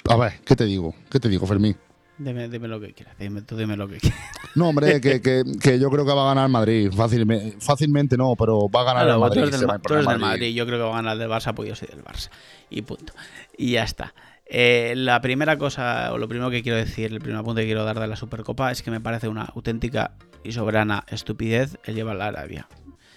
[0.09, 0.95] A ver, ¿qué te digo?
[1.11, 1.77] ¿Qué te digo, Fermín?
[2.17, 4.21] Dime, dime lo que quieras, dime, tú dime lo que quieras.
[4.55, 6.89] No, hombre, que, que, que, yo creo que va a ganar Madrid.
[6.93, 9.35] Fácilmente, fácilmente no, pero va a ganar Claro, el Madrid.
[9.35, 10.55] tú eres se del, va a tú eres imponer del Madrid.
[10.55, 12.31] yo creo que va a ganar el del Barça, pues yo soy del Barça.
[12.71, 13.13] Y punto.
[13.59, 14.15] Y ya está.
[14.57, 17.83] Eh, la primera cosa, o lo primero que quiero decir, el primer punto que quiero
[17.83, 20.13] dar de la Supercopa es que me parece una auténtica
[20.45, 22.69] y soberana estupidez el llevar a Arabia.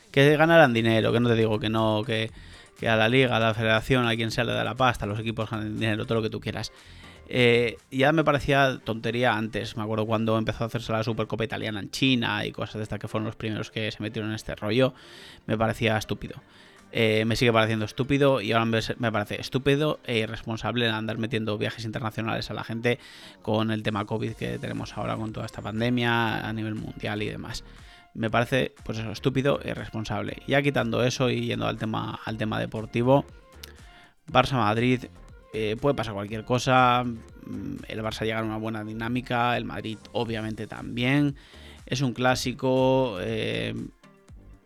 [0.10, 2.32] Que ganarán dinero, que no te digo que no, que,
[2.80, 5.20] que a la liga, a la federación, a quien sea le da la pasta, los
[5.20, 6.72] equipos ganan dinero, todo lo que tú quieras.
[7.30, 11.80] Eh, ya me parecía tontería antes, me acuerdo cuando empezó a hacerse la Supercopa Italiana
[11.82, 14.56] en China y cosas de estas que fueron los primeros que se metieron en este
[14.56, 14.96] rollo,
[15.46, 16.42] me parecía estúpido.
[17.00, 21.86] Eh, me sigue pareciendo estúpido y ahora me, parece estúpido e irresponsable andar metiendo viajes
[21.86, 22.98] internacionales a la gente
[23.44, 27.30] con el tema COVID que tenemos ahora con toda esta pandemia a nivel mundial y
[27.30, 27.64] demás.
[28.16, 30.42] Me parece, pues eso, estúpido e irresponsable.
[30.48, 33.26] Ya quitando eso y yendo al tema, al tema deportivo,
[34.26, 35.06] Barça-Madrid,
[35.54, 37.04] eh, puede pasar cualquier cosa.
[37.04, 41.36] mm, El Barça llega en una buena dinámica, el Madrid obviamente también.
[41.86, 43.76] Es un clásico, eh,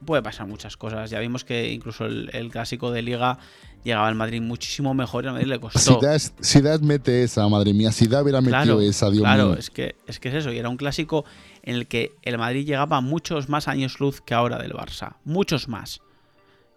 [0.05, 1.09] puede pasar muchas cosas.
[1.09, 3.37] Ya vimos que incluso el, el clásico de Liga
[3.83, 5.79] llegaba al Madrid muchísimo mejor y al Madrid le costó.
[5.79, 7.91] Si das, si das mete esa, madre mía.
[7.91, 9.55] Si da hubiera metido Claro, esa, Dios claro, mío.
[9.57, 11.25] es que, es que es eso, y era un clásico
[11.63, 15.67] en el que el Madrid llegaba muchos más años luz que ahora del Barça, muchos
[15.67, 16.01] más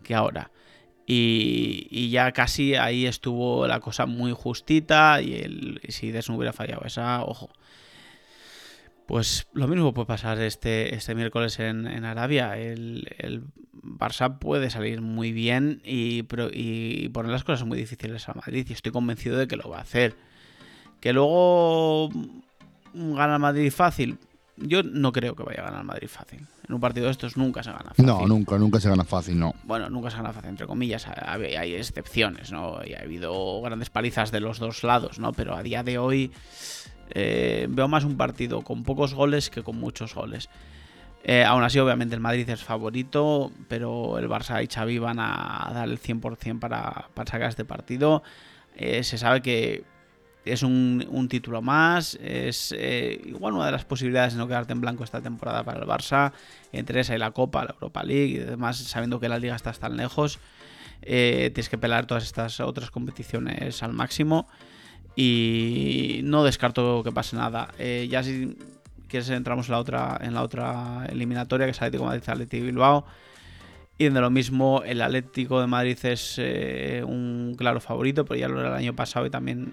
[0.03, 0.51] que ahora.
[1.07, 6.37] Y, y ya casi ahí estuvo la cosa muy justita y, el, si Des no
[6.37, 7.51] hubiera fallado esa, ojo.
[9.07, 12.57] Pues lo mismo puede pasar este, este miércoles en, en Arabia.
[12.57, 13.44] El, el,
[13.86, 18.66] Barça puede salir muy bien y, pero, y, poner las cosas muy difíciles a Madrid.
[18.68, 20.16] Y estoy convencido de que lo va a hacer.
[21.00, 22.09] Que luego
[22.94, 24.18] gana Madrid fácil.
[24.57, 26.46] Yo no creo que vaya a ganar Madrid fácil.
[26.66, 28.07] En un partido de estos nunca se gana fácil.
[28.07, 29.55] No, nunca, nunca se gana fácil, no.
[29.64, 31.07] Bueno, nunca se gana fácil, entre comillas.
[31.07, 32.78] Hay, hay excepciones, ¿no?
[32.86, 35.32] Y ha habido grandes palizas de los dos lados, ¿no?
[35.32, 36.32] Pero a día de hoy
[37.11, 40.48] eh, veo más un partido con pocos goles que con muchos goles.
[41.22, 45.70] Eh, aún así, obviamente, el Madrid es favorito, pero el Barça y Xavi van a
[45.72, 48.22] dar el 100% para, para sacar este partido.
[48.76, 49.84] Eh, se sabe que
[50.44, 54.82] es un, un título más, es igual una de las posibilidades de no quedarte en
[54.82, 56.32] blanco esta temporada para el Barça,
[56.70, 59.72] entre esa y la Copa, la Europa League y demás, sabiendo que la liga está
[59.72, 60.38] tan lejos,
[61.00, 64.46] tienes que pelar todas estas otras competiciones al máximo
[65.17, 67.69] y no descarto que pase nada.
[67.79, 68.57] Eh, ya si
[69.09, 73.05] quieres entramos en la otra, en la otra eliminatoria, que es Atlético Madrid, Atlético Bilbao.
[73.97, 78.49] Y de lo mismo, el Atlético de Madrid es eh, un claro favorito, pero ya
[78.49, 79.73] lo era el año pasado y también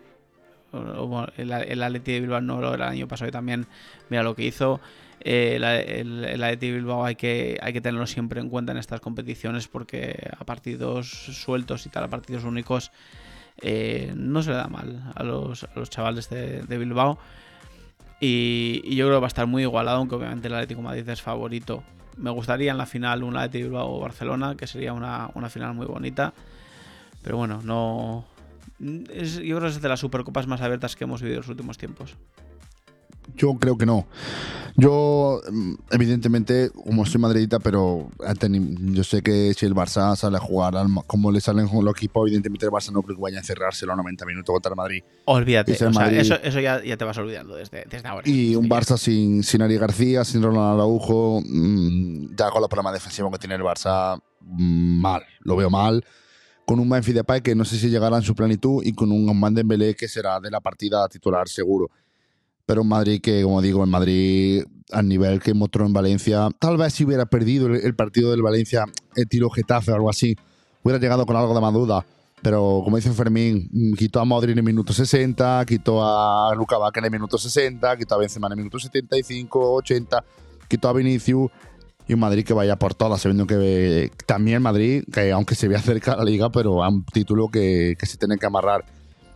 [1.37, 3.65] el, el Atleti de Bilbao no lo era el año pasado y también
[4.09, 4.79] mira lo que hizo.
[5.23, 8.71] Eh, el, el, el Atleti de Bilbao hay que, hay que tenerlo siempre en cuenta
[8.71, 12.91] en estas competiciones porque a partidos sueltos y tal, a partidos únicos,
[13.57, 17.17] eh, no se le da mal a los, chavales de, Bilbao.
[18.19, 21.09] Y, yo creo que va a estar muy igualado, aunque obviamente el Atlético de Madrid
[21.09, 21.83] es favorito.
[22.17, 25.49] Me gustaría en la final un Atlético de Bilbao o Barcelona, que sería una, una
[25.49, 26.33] final muy bonita.
[27.23, 28.25] Pero bueno, no,
[29.13, 31.49] es, yo creo que es de las supercopas más abiertas que hemos vivido en los
[31.49, 32.15] últimos tiempos.
[33.35, 34.07] Yo creo que no.
[34.77, 35.41] Yo,
[35.91, 38.09] evidentemente, como soy madridita, pero
[38.93, 40.73] yo sé que si el Barça sale a jugar
[41.07, 43.97] como le salen los equipos, evidentemente el Barça no creo que vaya a encerrarse los
[43.97, 45.03] 90 minutos contra el Madrid.
[45.25, 46.19] Olvídate, o sea, Madrid.
[46.19, 48.27] eso, eso ya, ya, te vas olvidando desde, desde ahora.
[48.27, 53.31] Y un Barça sin, sin Ari García, sin Ronald Araujo, ya con los problemas defensivos
[53.31, 56.03] que tiene el Barça, mal, lo veo mal
[56.65, 59.27] con un Memphis Depay que no sé si llegará en su plenitud y con un
[59.27, 61.89] Ousmane Dembélé que será de la partida titular seguro.
[62.71, 64.63] Pero un Madrid que, como digo, en Madrid,
[64.93, 68.85] al nivel que mostró en Valencia, tal vez si hubiera perdido el, partido del Valencia,
[69.17, 70.37] el tiro Getafe o algo así,
[70.81, 72.05] hubiera llegado con algo de más duda.
[72.41, 77.01] Pero como dice Fermín, quitó a Modric en el minuto 60, quitó a Luca Vaca
[77.01, 80.23] en el minuto 60, quitó a Benzema en el minuto 75, 80,
[80.69, 81.51] quitó a Vinicius
[82.07, 85.81] y un Madrid que vaya por todas, sabiendo que también Madrid, que aunque se vea
[85.81, 88.85] cerca la liga, pero a un título que, que se tiene que amarrar.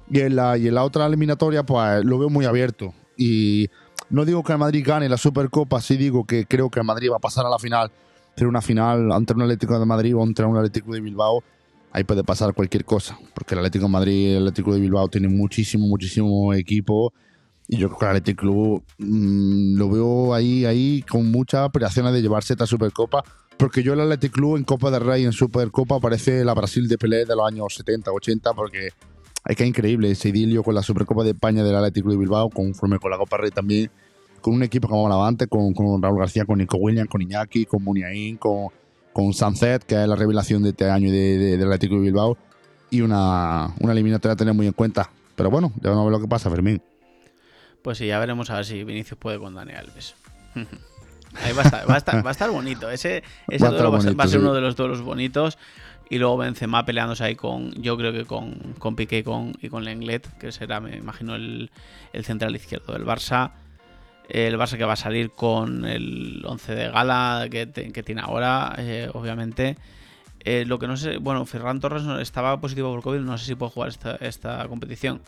[0.09, 2.93] Y en, la, y en la otra eliminatoria, pues lo veo muy abierto.
[3.17, 3.69] Y
[4.09, 7.09] no digo que el Madrid gane la Supercopa, sí digo que creo que el Madrid
[7.11, 7.91] va a pasar a la final,
[8.35, 11.43] pero una final ante un Atlético de Madrid o ante un Atlético de Bilbao,
[11.91, 15.07] ahí puede pasar cualquier cosa, porque el Atlético de Madrid y el Atlético de Bilbao
[15.07, 17.13] tienen muchísimo, muchísimo equipo
[17.67, 22.13] y yo creo que el Athletic Club mmm, lo veo ahí, ahí con muchas aspiraciones
[22.13, 23.23] de llevarse esta Supercopa.
[23.57, 26.97] Porque yo el Athletic Club en Copa del Rey, en Supercopa, parece la Brasil de
[26.97, 28.89] Pelé de los años 70, 80, porque
[29.45, 32.49] hay que increíble ese idilio con la Supercopa de España del Athletic Club de Bilbao,
[32.49, 33.91] conforme con la Copa Rey también,
[34.41, 37.83] con un equipo como Lavante, con, con Raúl García, con Nico Williams, con Iñaki, con
[37.83, 38.69] Muniain, con,
[39.13, 42.05] con Sunset, que es la revelación de este año de, de, del Athletic Club de
[42.05, 42.37] Bilbao,
[42.89, 45.11] y una, una eliminatoria a tener muy en cuenta.
[45.35, 46.81] Pero bueno, ya vamos a ver lo que pasa, Fermín.
[47.83, 50.15] Pues sí, ya veremos a ver si Vinicius puede con Dani Alves.
[51.43, 52.89] Ahí va a estar, va a estar, va a estar bonito.
[52.89, 54.43] Ese, ese va, duelo bonito, va a ser sí.
[54.43, 55.57] uno de los duelos bonitos.
[56.09, 60.37] Y luego Benzema peleándose ahí con, yo creo que con, con Piqué y con, Lenglet,
[60.37, 61.71] que será, me imagino, el,
[62.13, 63.51] el central izquierdo del Barça.
[64.29, 68.75] El Barça que va a salir con el 11 de gala que, que tiene ahora,
[68.77, 69.77] eh, obviamente.
[70.41, 73.55] Eh, lo que no sé, bueno, Ferran Torres estaba positivo por COVID, no sé si
[73.55, 75.21] puede jugar esta, esta competición.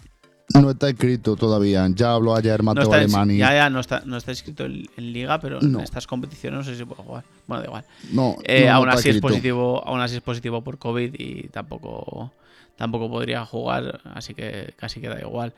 [0.54, 1.88] No está escrito todavía.
[1.94, 3.38] Ya habló ayer Mateo no Alemani.
[3.38, 5.80] Ya, ya, no está, no está escrito en, en, Liga, pero no.
[5.80, 7.24] en estas competiciones no sé si puede jugar.
[7.48, 7.86] Bueno, da igual.
[8.12, 12.32] No, eh, aún, así es positivo, aún así es positivo por COVID y tampoco,
[12.78, 15.54] tampoco podría jugar, así que casi queda igual.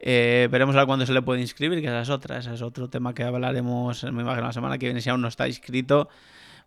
[0.00, 2.38] Eh, veremos a ver cuándo se le puede inscribir, que esa es otra.
[2.38, 5.28] Ese es otro tema que hablaremos, me imagino, la semana que viene, si aún no
[5.28, 6.08] está inscrito.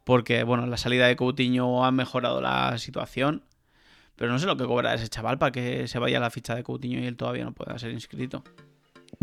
[0.03, 3.43] Porque, bueno, la salida de Coutinho ha mejorado la situación.
[4.19, 6.53] Pero no sé lo que cobra ese chaval para que se vaya a la ficha
[6.53, 8.43] de Coutinho y él todavía no pueda ser inscrito.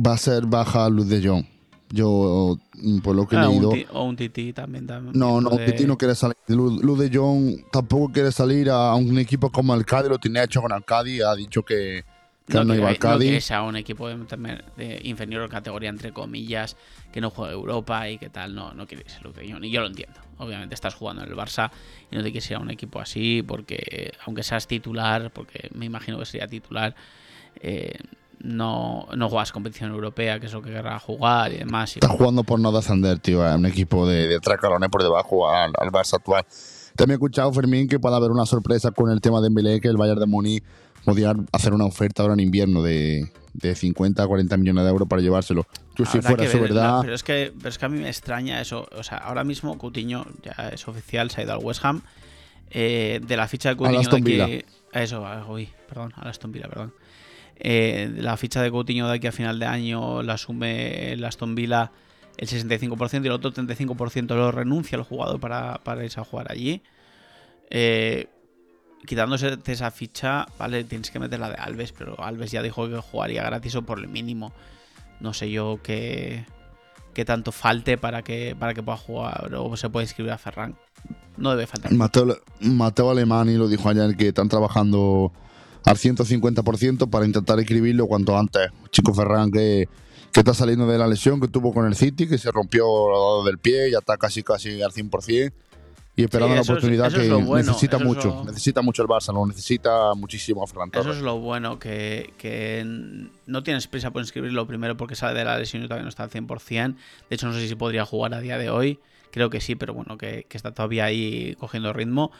[0.05, 1.45] Va a ser baja Luz de Jong.
[1.91, 2.57] Yo,
[3.05, 3.71] por lo que he ah, leído.
[3.71, 4.87] Un o un Titi también.
[4.87, 5.51] también no, no.
[5.51, 6.37] Titi no quiere salir.
[6.49, 10.43] Luz, Luz de Jong tampoco quiere salir a un equipo como el Cádiz, lo tiene
[10.43, 11.23] hecho con el Cádiz.
[11.23, 12.03] Ha dicho que
[12.47, 13.31] que no, iba al Cádiz.
[13.31, 14.17] que sea un equipo de,
[14.77, 16.77] de inferior categoría, entre comillas,
[17.13, 18.55] que no juega Europa y que tal.
[18.55, 19.65] No, no quiere ser Luqueñón.
[19.65, 20.21] Y yo lo entiendo.
[20.39, 21.71] Obviamente estás jugando en el Barça
[22.11, 25.87] y no te quieres ir a un equipo así porque, aunque seas titular, porque me
[25.87, 26.95] imagino que sería titular,
[27.61, 27.99] eh,
[28.39, 31.97] no, no juegas competición europea, que es lo que querrá jugar y demás.
[31.97, 33.45] Y Estás jugando por no descender, tío.
[33.45, 36.45] a un equipo de, de tres calones por debajo al, al Barça actual.
[36.95, 39.89] También he escuchado, Fermín, que puede haber una sorpresa con el tema de Mbele, que
[39.89, 40.65] el Bayern de Múnich
[41.07, 45.09] podría hacer una oferta ahora en invierno de, de 50 a 40 millones de euros
[45.09, 45.65] para llevárselo.
[45.95, 48.01] Yo, si fuera que eso ver, verdad, pero, es que, pero es que a mí
[48.01, 48.89] me extraña eso.
[48.91, 52.03] O sea, ahora mismo Coutinho ya es oficial, se ha ido al West Ham.
[52.71, 54.45] Eh, de la ficha de Coutinho Aston de Villa.
[54.47, 54.65] aquí.
[54.93, 56.93] Eso, uy, perdón, a Aston Villa, perdón.
[57.59, 61.25] Eh, de la ficha de Coutinho de aquí a final de año la asume el
[61.25, 61.93] Aston Villa
[62.37, 66.51] el 65% y el otro 35% lo renuncia el jugador para, para irse a jugar
[66.51, 66.83] allí.
[67.71, 68.27] Eh,
[69.07, 72.99] quitándose esa ficha, vale, tienes que meter la de Alves, pero Alves ya dijo que
[72.99, 74.53] jugaría gratis o por el mínimo.
[75.21, 76.45] No sé yo qué,
[77.15, 80.77] qué tanto falte para que, para que pueda jugar o se pueda inscribir a Ferran.
[81.37, 81.93] No debe faltar.
[81.93, 85.33] Mateo, Mateo Alemani lo dijo ayer que están trabajando
[85.85, 88.71] al 150% para intentar escribirlo cuanto antes.
[88.91, 89.89] Chico Ferran que,
[90.33, 93.45] que está saliendo de la lesión que tuvo con el City, que se rompió lado
[93.45, 95.53] del pie, ya está casi casi al 100%.
[96.19, 98.29] Y esperando Sí, la oportunidad es que bueno, necesita mucho.
[98.29, 102.33] lo- Necesita mucho el Barça, lo necesita muchísimo a Ferran Eso es lo bueno, que,
[102.39, 102.83] que
[103.47, 106.23] no tienes prisa por inscribirlo primero porque sale de la lesión y todavía no está
[106.25, 106.97] al 100%.
[107.29, 108.99] De hecho, no sé si podría jugar a día de hoy.
[109.31, 112.33] Creo que sí, pero bueno, que, que está todavía ahí cogiendo ritmo.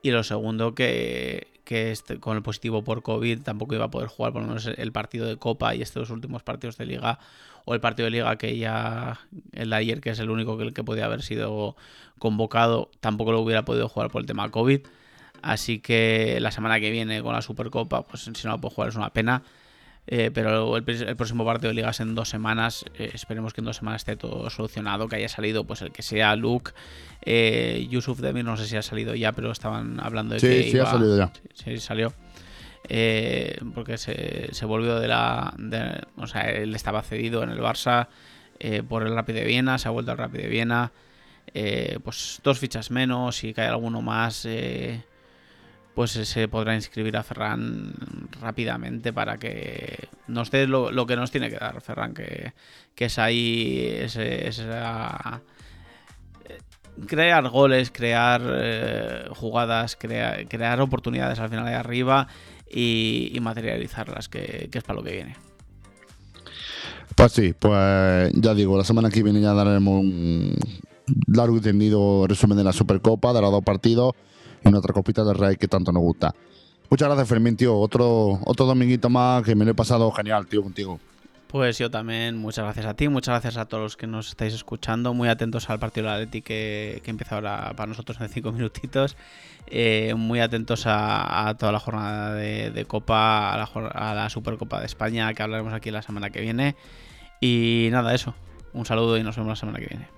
[0.00, 4.08] Y lo segundo, que, que este- con el positivo por COVID tampoco iba a poder
[4.08, 7.18] jugar por lo menos el partido de Copa y estos últimos partidos de Liga.
[7.70, 9.20] O el partido de Liga que ya,
[9.52, 11.76] el de ayer, que es el único que, el que podía haber sido
[12.18, 14.80] convocado, tampoco lo hubiera podido jugar por el tema COVID.
[15.42, 18.88] Así que la semana que viene con la Supercopa, pues si no la puedo jugar
[18.88, 19.42] es una pena.
[20.10, 22.86] Eh, pero el, el próximo partido de liga es en dos semanas.
[22.98, 25.06] Eh, esperemos que en dos semanas esté todo solucionado.
[25.06, 26.72] Que haya salido, pues el que sea Luke,
[27.26, 30.62] eh, Yusuf Demir, no sé si ha salido ya, pero estaban hablando de Sí, que.
[30.62, 31.30] sí, ha iba- salido ya.
[31.52, 32.14] Sí, sí, salió.
[32.88, 35.54] Eh, porque se, se volvió de la.
[36.16, 38.08] o sea, él estaba cedido en el Barça
[38.58, 40.92] eh, por el Rapid de Viena, se ha vuelto al Rapid de Viena.
[41.54, 44.44] Eh, pues dos fichas menos y cae alguno más.
[44.46, 45.02] eh,
[45.94, 47.92] pues se podrá inscribir a Ferran
[48.40, 52.52] rápidamente para que nos dé lo, lo que nos tiene que dar Ferran, que,
[52.94, 55.42] que es ahí ese- esa-
[57.06, 62.28] crear goles, crear jugadas, crea- crear oportunidades al final de arriba
[62.70, 65.36] y, materializarlas, que, que es para lo que viene.
[67.14, 70.54] Pues sí, pues ya digo, la semana que viene ya daremos un
[71.26, 74.14] largo y tendido resumen de la Supercopa, de los dos partidos
[74.64, 76.34] y una otra copita de Rey que tanto nos gusta.
[76.90, 77.76] Muchas gracias, Fermín, tío.
[77.76, 80.98] Otro, otro dominguito más que me lo he pasado genial, tío, contigo.
[81.48, 84.52] Pues yo también, muchas gracias a ti, muchas gracias a todos los que nos estáis
[84.52, 88.52] escuchando, muy atentos al partido del Atleti que, que empieza ahora para nosotros en cinco
[88.58, 89.16] minutitos,
[89.70, 94.80] Eh, muy atentos a, toda la jornada de, de Copa, a la, a la Supercopa
[94.80, 96.74] de España que hablaremos aquí la semana que viene.
[97.40, 98.34] Y nada, eso,
[98.72, 100.08] un saludo y nos vemos la semana que viene.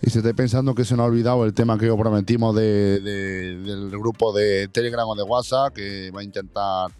[0.00, 3.00] Y si estáis pensando que se nos ha olvidado el tema que os prometimos de-
[3.00, 6.90] de- del grupo de Telegram o de WhatsApp, que va a intentar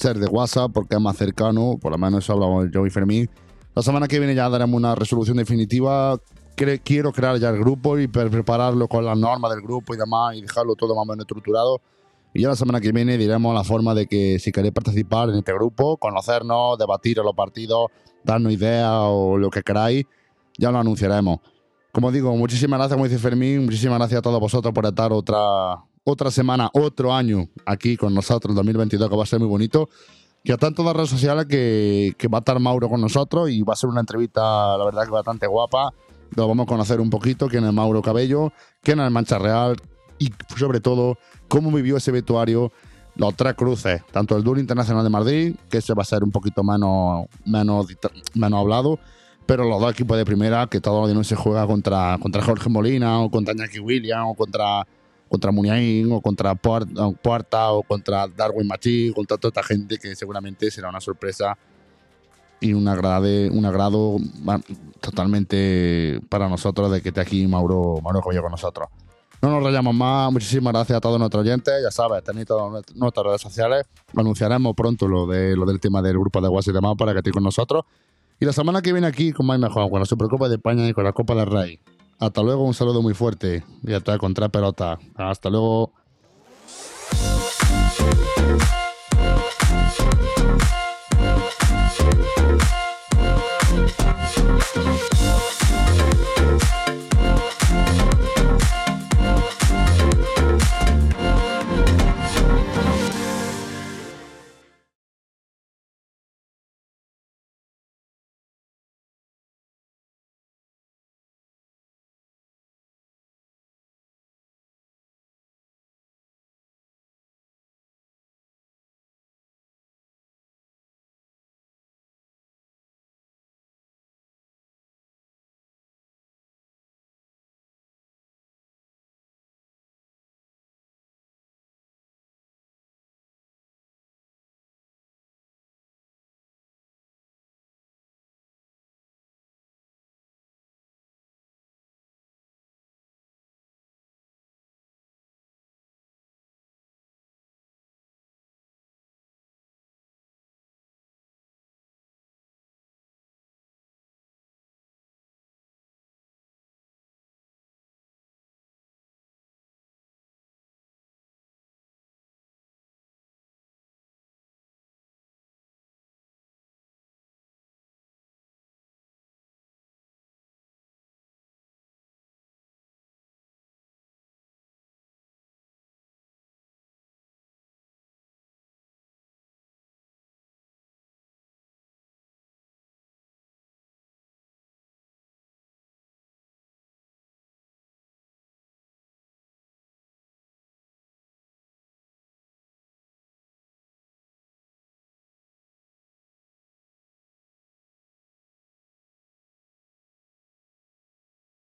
[0.00, 3.28] ser de WhatsApp porque es más cercano, por lo menos eso hablamos yo y Fermín.
[3.74, 6.18] La semana que viene ya daremos una resolución definitiva.
[6.56, 9.96] Cre- quiero crear ya el grupo y pre- prepararlo con las normas del grupo y
[9.96, 11.80] demás y dejarlo todo más o menos estructurado.
[12.34, 15.36] Y ya la semana que viene diremos la forma de que si queréis participar en
[15.36, 17.86] este grupo, conocernos, debatir en los partidos,
[18.24, 20.04] darnos ideas o lo que queráis,
[20.58, 21.38] ya lo anunciaremos.
[21.92, 25.76] Como digo, muchísimas gracias, como dice Fermín, muchísimas gracias a todos vosotros por estar otra,
[26.04, 29.88] otra semana, otro año aquí con nosotros, el 2022, que va a ser muy bonito.
[30.42, 33.62] Que están todas las redes sociales que, que va a estar Mauro con nosotros y
[33.62, 35.92] va a ser una entrevista, la verdad, que bastante guapa.
[36.34, 39.76] Lo vamos a conocer un poquito, quién es Mauro Cabello, quién es Mancha Real
[40.18, 42.72] y, sobre todo, cómo vivió ese vestuario
[43.16, 46.30] los tres cruces, tanto el Duel Internacional de Madrid, que ese va a ser un
[46.30, 47.86] poquito menos, menos,
[48.34, 48.98] menos hablado,
[49.44, 52.42] pero los dos equipos de primera, que todos los días no se juega contra, contra
[52.42, 54.86] Jorge Molina, o contra Iñaki Williams, o contra,
[55.30, 60.70] contra Muniain, o contra Puerta, o contra Darwin Machí, contra toda esta gente que seguramente
[60.72, 61.56] será una sorpresa
[62.60, 64.16] y un, agrade, un agrado
[65.00, 68.88] totalmente para nosotros de que esté aquí Mauro, Mauro Cabello con nosotros.
[69.42, 73.24] No nos rayamos más, muchísimas gracias a todos nuestros oyentes, ya sabes, tenéis todas nuestras-
[73.26, 76.94] redes sociales, anunciaremos pronto lo, de, lo del tema del grupo de WhatsApp y demás
[76.98, 77.84] para que estéis con nosotros.
[78.38, 80.92] Y la semana que viene aquí con más mejor, con la Supercopa de España y
[80.92, 81.78] con la Copa del Rey.
[82.20, 83.64] Hasta luego, un saludo muy fuerte.
[83.82, 84.98] Y hasta contra pelota.
[85.16, 85.94] Hasta luego.